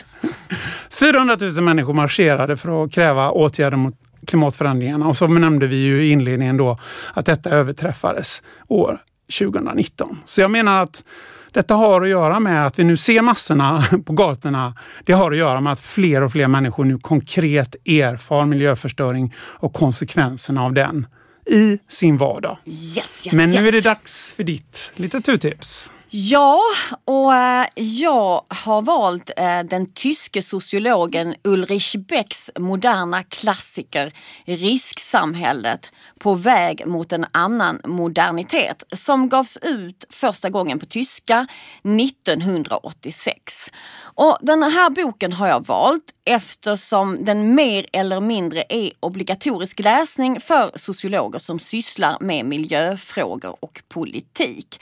[0.90, 3.96] 400 000 människor marscherade för att kräva åtgärder mot
[4.28, 5.08] klimatförändringarna.
[5.08, 6.78] Och så nämnde vi ju i inledningen då
[7.14, 9.02] att detta överträffades år
[9.40, 10.18] 2019.
[10.26, 11.04] Så jag menar att
[11.52, 14.74] detta har att göra med att vi nu ser massorna på gatorna.
[15.04, 19.74] Det har att göra med att fler och fler människor nu konkret erfar miljöförstöring och
[19.74, 21.08] konsekvenserna av den
[21.46, 22.58] i sin vardag.
[22.66, 23.68] Yes, yes, Men nu yes.
[23.68, 25.92] är det dags för ditt litteraturtips.
[26.18, 26.62] Ja,
[27.06, 34.14] och äh, jag har valt äh, den tyske sociologen Ulrich Becks moderna klassiker
[34.46, 41.48] Risksamhället på väg mot en annan modernitet som gavs ut första gången på tyska
[41.84, 43.72] 1986.
[43.98, 50.40] Och den här boken har jag valt eftersom den mer eller mindre är obligatorisk läsning
[50.40, 54.82] för sociologer som sysslar med miljöfrågor och politik.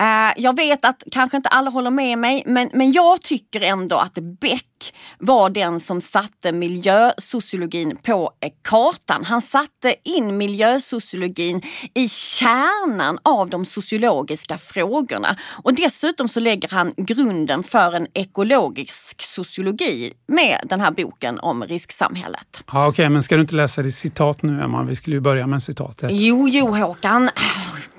[0.00, 3.60] Eh, jag vet vet att kanske inte alla håller med mig, men, men jag tycker
[3.60, 9.24] ändå att Beck var den som satte miljösociologin på eh, kartan.
[9.24, 11.62] Han satte in miljösociologin
[11.94, 15.36] i kärnan av de sociologiska frågorna.
[15.64, 21.64] Och dessutom så lägger han grunden för en ekologisk sociologi med den här boken om
[21.64, 22.64] risksamhället.
[22.72, 24.82] Ja, Okej, okay, men ska du inte läsa det citat nu Emma?
[24.82, 26.10] Vi skulle ju börja med citatet.
[26.12, 27.30] Jo, jo Håkan.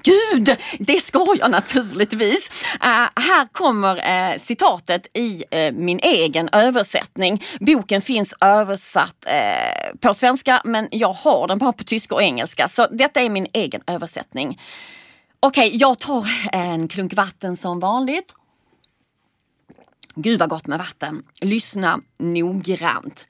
[0.03, 2.49] Gud, det ska jag naturligtvis.
[2.75, 7.43] Uh, här kommer uh, citatet i uh, min egen översättning.
[7.59, 9.25] Boken finns översatt
[9.99, 13.47] på svenska men jag har den bara på tyska och engelska så detta är min
[13.53, 14.59] egen översättning.
[15.39, 18.34] Okej, okay, jag tar en klunk vatten som vanligt.
[20.16, 21.24] Gud vad gott med vatten.
[21.41, 23.28] Lyssna noggrant.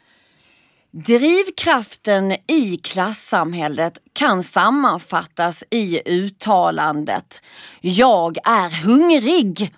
[0.92, 7.42] Drivkraften i klassamhället kan sammanfattas i uttalandet
[7.82, 9.76] Jag är hungrig.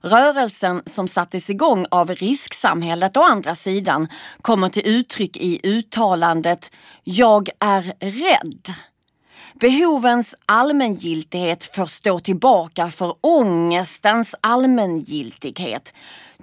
[0.00, 4.08] Rörelsen som sattes igång av risksamhället å andra sidan
[4.42, 6.70] kommer till uttryck i uttalandet
[7.04, 8.74] Jag är rädd.
[9.60, 15.92] Behovens allmängiltighet får stå tillbaka för ångestens allmängiltighet.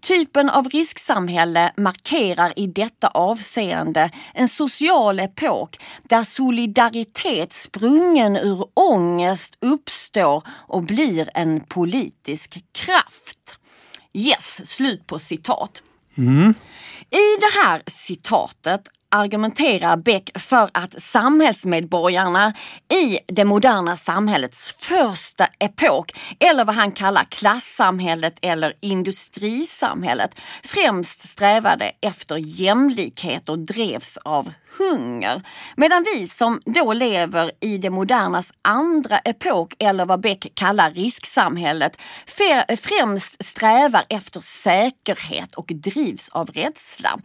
[0.01, 9.57] Typen av risksamhälle markerar i detta avseende en social epok där solidaritet sprungen ur ångest
[9.61, 13.57] uppstår och blir en politisk kraft.
[14.13, 15.81] Yes, slut på citat.
[16.17, 16.53] Mm.
[17.09, 22.53] I det här citatet argumenterar Beck för att samhällsmedborgarna
[22.93, 30.31] i det moderna samhällets första epok, eller vad han kallar klassamhället eller industrisamhället,
[30.63, 35.41] främst strävade efter jämlikhet och drevs av hunger.
[35.75, 41.97] Medan vi som då lever i det modernas andra epok, eller vad Beck kallar risksamhället,
[42.77, 47.19] främst strävar efter säkerhet och drivs av rädsla.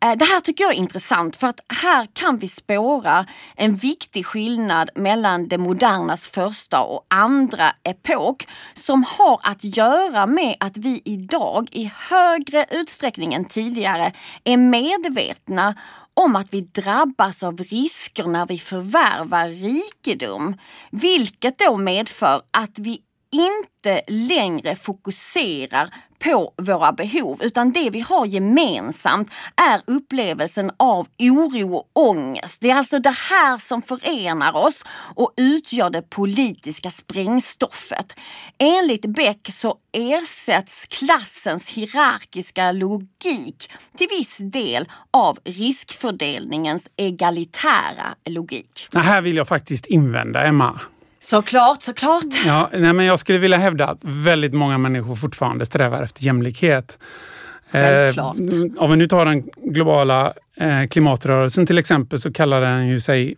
[0.00, 3.26] Eh, det här tycker jag är intressant för att här kan vi spåra
[3.56, 10.56] en viktig skillnad mellan det modernas första och andra epok som har att göra med
[10.60, 14.12] att vi idag i högre utsträckning än tidigare
[14.44, 15.74] är medvetna
[16.14, 20.56] om att vi drabbas av risker när vi förvärvar rikedom.
[20.90, 23.00] Vilket då medför att vi
[23.32, 31.74] inte längre fokuserar på våra behov utan det vi har gemensamt är upplevelsen av oro
[31.74, 32.58] och ångest.
[32.60, 38.16] Det är alltså det här som förenar oss och utgör det politiska sprängstoffet.
[38.58, 48.88] Enligt Beck så ersätts klassens hierarkiska logik till viss del av riskfördelningens egalitära logik.
[48.90, 50.80] Det här vill jag faktiskt invända, Emma.
[51.30, 52.24] Såklart, såklart.
[52.46, 56.98] Ja, nej, men jag skulle vilja hävda att väldigt många människor fortfarande strävar efter jämlikhet.
[57.70, 58.36] Självklart.
[58.36, 58.42] Eh,
[58.76, 63.36] om vi nu tar den globala eh, klimatrörelsen till exempel så kallar den ju sig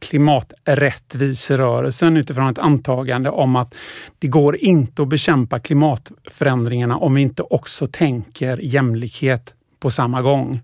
[0.00, 3.74] klimaträttviserörelsen utifrån ett antagande om att
[4.18, 10.60] det går inte att bekämpa klimatförändringarna om vi inte också tänker jämlikhet på samma gång.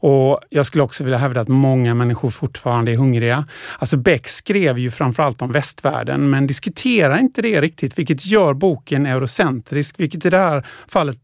[0.00, 3.46] Och Jag skulle också vilja hävda att många människor fortfarande är hungriga.
[3.78, 9.06] Alltså Beck skrev ju framförallt om västvärlden men diskuterar inte det riktigt vilket gör boken
[9.06, 11.18] eurocentrisk, vilket i det här fallet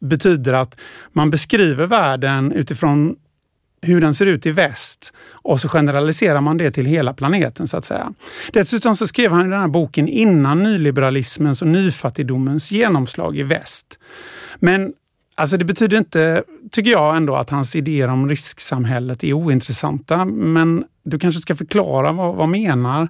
[0.00, 0.80] betyder att
[1.12, 3.16] man beskriver världen utifrån
[3.82, 7.76] hur den ser ut i väst och så generaliserar man det till hela planeten så
[7.76, 8.12] att säga.
[8.52, 13.98] Dessutom så skrev han den här boken innan nyliberalismens och nyfattigdomens genomslag i väst.
[14.56, 14.92] Men
[15.40, 20.24] Alltså det betyder inte, tycker jag ändå, att hans idéer om risksamhället är ointressanta.
[20.24, 23.08] Men du kanske ska förklara vad, vad menar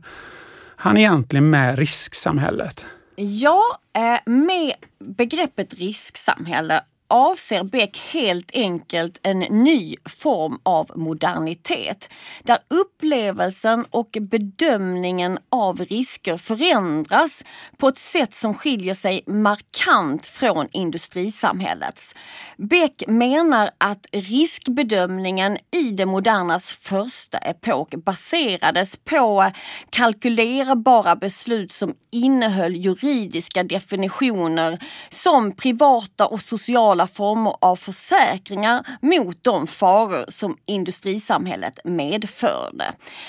[0.77, 2.87] han egentligen med risksamhället?
[3.17, 3.63] Ja,
[3.97, 12.11] eh, med begreppet risksamhälle avser Beck helt enkelt en ny form av modernitet
[12.43, 17.45] där upplevelsen och bedömningen av risker förändras
[17.77, 22.15] på ett sätt som skiljer sig markant från industrisamhällets.
[22.57, 29.51] Beck menar att riskbedömningen i det modernas första epok baserades på
[29.91, 34.79] kalkylerbara beslut som innehöll juridiska definitioner
[35.11, 42.85] som privata och sociala alla former av försäkringar mot de faror som industrisamhället medförde.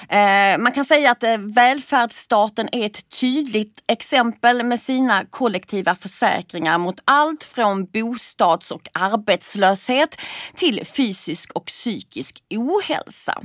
[0.09, 6.78] Eh, man kan säga att eh, välfärdsstaten är ett tydligt exempel med sina kollektiva försäkringar
[6.78, 10.22] mot allt från bostads och arbetslöshet
[10.55, 13.41] till fysisk och psykisk ohälsa.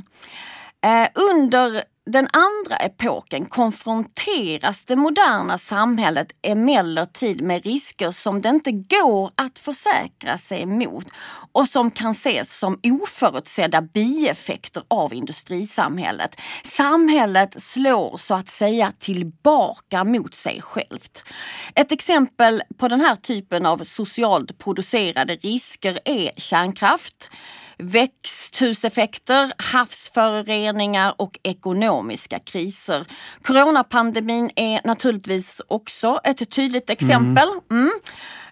[0.86, 8.72] Eh, under den andra epoken konfronteras det moderna samhället emellertid med risker som det inte
[8.72, 11.06] går att försäkra sig emot
[11.52, 16.40] och som kan ses som oförutsedda bieffekter av industrisamhället.
[16.64, 21.22] Samhället slår så att säga tillbaka mot sig självt.
[21.74, 27.30] Ett exempel på den här typen av socialt producerade risker är kärnkraft
[27.78, 33.06] växthuseffekter, havsföroreningar och ekonomiska kriser.
[33.42, 37.48] Coronapandemin är naturligtvis också ett tydligt exempel.
[37.70, 37.90] Mm.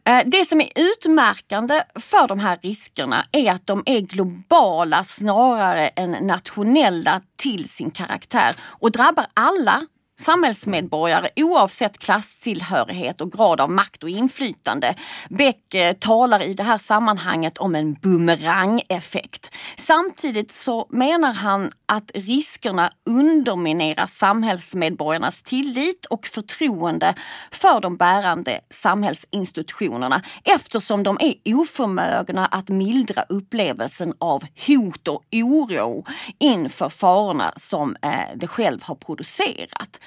[0.04, 5.88] Eh, det som är utmärkande för de här riskerna är att de är globala snarare
[5.88, 9.86] än nationella till sin karaktär och drabbar alla
[10.20, 14.94] samhällsmedborgare oavsett klasstillhörighet och grad av makt och inflytande.
[15.28, 19.50] Beck eh, talar i det här sammanhanget om en bumerangeffekt.
[19.76, 27.14] Samtidigt så menar han att riskerna underminerar samhällsmedborgarnas tillit och förtroende
[27.50, 36.04] för de bärande samhällsinstitutionerna eftersom de är oförmögna att mildra upplevelsen av hot och oro
[36.38, 40.00] inför farorna som eh, de själv har producerat.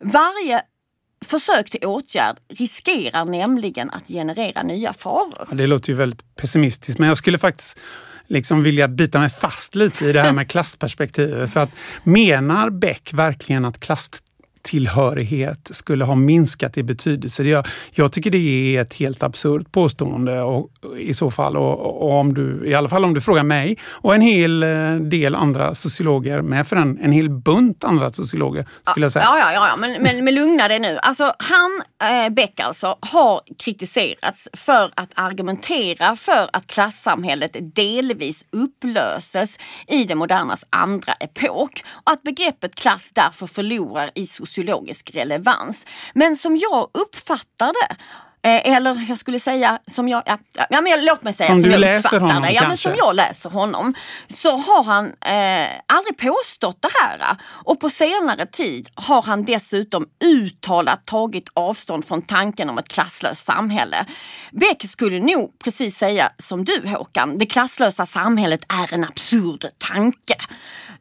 [0.00, 0.62] Varje
[1.24, 5.54] försök till åtgärd riskerar nämligen att generera nya faror.
[5.54, 7.78] Det låter ju väldigt pessimistiskt men jag skulle faktiskt
[8.26, 11.52] liksom vilja bita mig fast lite i det här med klassperspektivet.
[11.52, 11.70] För att
[12.02, 14.10] menar Beck verkligen att klass
[14.66, 17.42] tillhörighet skulle ha minskat i betydelse.
[17.42, 21.56] Jag, jag tycker det är ett helt absurt påstående och, i så fall.
[21.56, 24.94] Och, och, om du, I alla fall om du frågar mig och en hel eh,
[24.94, 29.24] del andra sociologer, med för en, en hel bunt andra sociologer skulle jag säga.
[29.24, 29.76] Ja, ja, ja, ja.
[29.76, 30.98] Men, men, men lugna dig nu.
[31.02, 39.58] Alltså, han, eh, Beck alltså, har kritiserats för att argumentera för att klassamhället delvis upplöses
[39.86, 45.86] i det modernas andra epok och att begreppet klass därför förlorar i social sociologisk relevans.
[46.14, 47.96] Men som jag uppfattar det
[48.48, 50.38] eh, eller jag skulle säga som jag, ja,
[50.70, 52.52] ja men låt mig säga som, som du jag läser honom det.
[52.52, 53.94] Ja, men som jag läser honom.
[54.28, 57.36] Så har han eh, aldrig påstått det här.
[57.44, 63.44] Och på senare tid har han dessutom uttalat tagit avstånd från tanken om ett klasslöst
[63.44, 64.06] samhälle.
[64.52, 70.34] Beck skulle nog precis säga som du Håkan, det klasslösa samhället är en absurd tanke.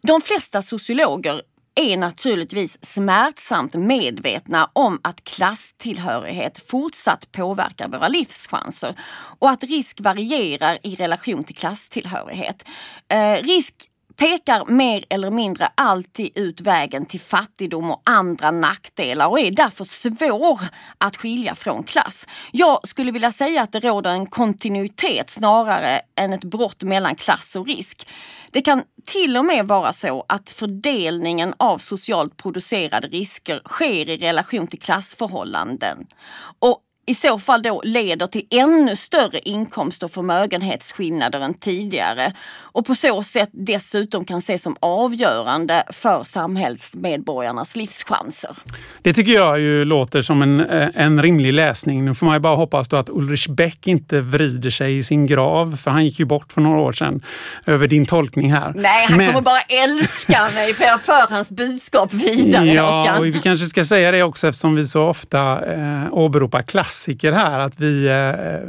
[0.01, 1.41] De flesta sociologer
[1.75, 8.95] är naturligtvis smärtsamt medvetna om att klasstillhörighet fortsatt påverkar våra livschanser
[9.39, 12.65] och att risk varierar i relation till klasstillhörighet.
[13.07, 13.73] Eh, risk
[14.17, 19.85] pekar mer eller mindre alltid ut vägen till fattigdom och andra nackdelar och är därför
[19.85, 20.59] svår
[20.97, 22.27] att skilja från klass.
[22.51, 27.55] Jag skulle vilja säga att det råder en kontinuitet snarare än ett brott mellan klass
[27.55, 28.07] och risk.
[28.51, 34.17] Det kan till och med vara så att fördelningen av socialt producerade risker sker i
[34.17, 36.07] relation till klassförhållanden.
[36.59, 42.85] Och i så fall då leder till ännu större inkomst och förmögenhetsskillnader än tidigare och
[42.85, 48.51] på så sätt dessutom kan ses som avgörande för samhällsmedborgarnas livschanser.
[49.01, 52.05] Det tycker jag ju låter som en, eh, en rimlig läsning.
[52.05, 55.27] Nu får man ju bara hoppas då att Ulrich Beck inte vrider sig i sin
[55.27, 57.21] grav, för han gick ju bort för några år sedan,
[57.65, 58.73] över din tolkning här.
[58.75, 59.27] Nej, han Men...
[59.27, 62.65] kommer bara älska mig för jag för hans budskap vidare.
[62.65, 66.94] Ja, och vi kanske ska säga det också eftersom vi så ofta eh, åberopar klass
[66.95, 68.59] klassiker här att vi, eh,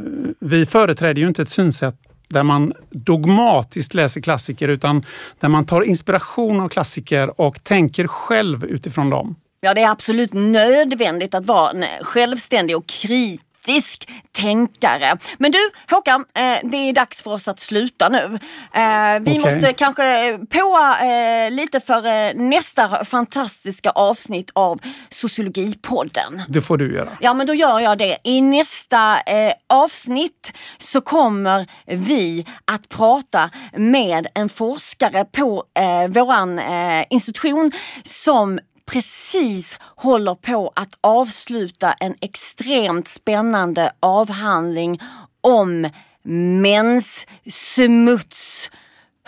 [0.40, 1.94] vi företräder ju inte ett synsätt
[2.28, 5.04] där man dogmatiskt läser klassiker utan
[5.40, 9.36] där man tar inspiration av klassiker och tänker själv utifrån dem.
[9.60, 11.72] Ja, det är absolut nödvändigt att vara
[12.02, 15.18] självständig och kritisk kritisk tänkare.
[15.38, 15.58] Men du
[15.90, 18.38] Håkan, eh, det är dags för oss att sluta nu.
[18.72, 19.54] Eh, vi okay.
[19.54, 26.42] måste kanske påa eh, lite för nästa fantastiska avsnitt av Sociologipodden.
[26.48, 27.10] Det får du göra.
[27.20, 28.16] Ja men då gör jag det.
[28.24, 29.18] I nästa
[29.66, 35.64] avsnitt så kommer vi att prata med en forskare på
[36.08, 36.60] våran
[37.10, 37.72] institution
[38.04, 45.00] som precis håller på att avsluta en extremt spännande avhandling
[45.40, 45.90] om
[46.62, 47.50] menssmuts.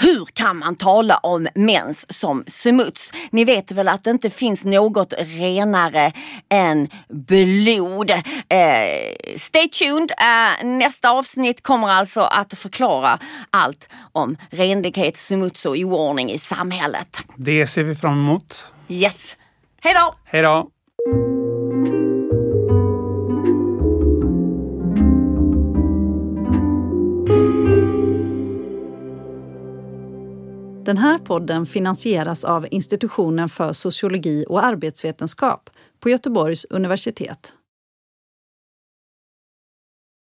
[0.01, 3.13] Hur kan man tala om mens som smuts?
[3.31, 6.13] Ni vet väl att det inte finns något renare
[6.49, 8.11] än blod.
[8.11, 8.17] Eh,
[9.37, 10.11] stay tuned!
[10.11, 13.19] Eh, nästa avsnitt kommer alltså att förklara
[13.51, 17.23] allt om renlighet, smuts och oordning i samhället.
[17.37, 18.65] Det ser vi fram emot.
[18.89, 19.37] Yes!
[19.83, 20.15] Hej då!
[20.25, 20.71] Hej då!
[30.85, 35.71] Den här podden finansieras av Institutionen för sociologi och arbetsvetenskap
[36.01, 37.53] på Göteborgs universitet.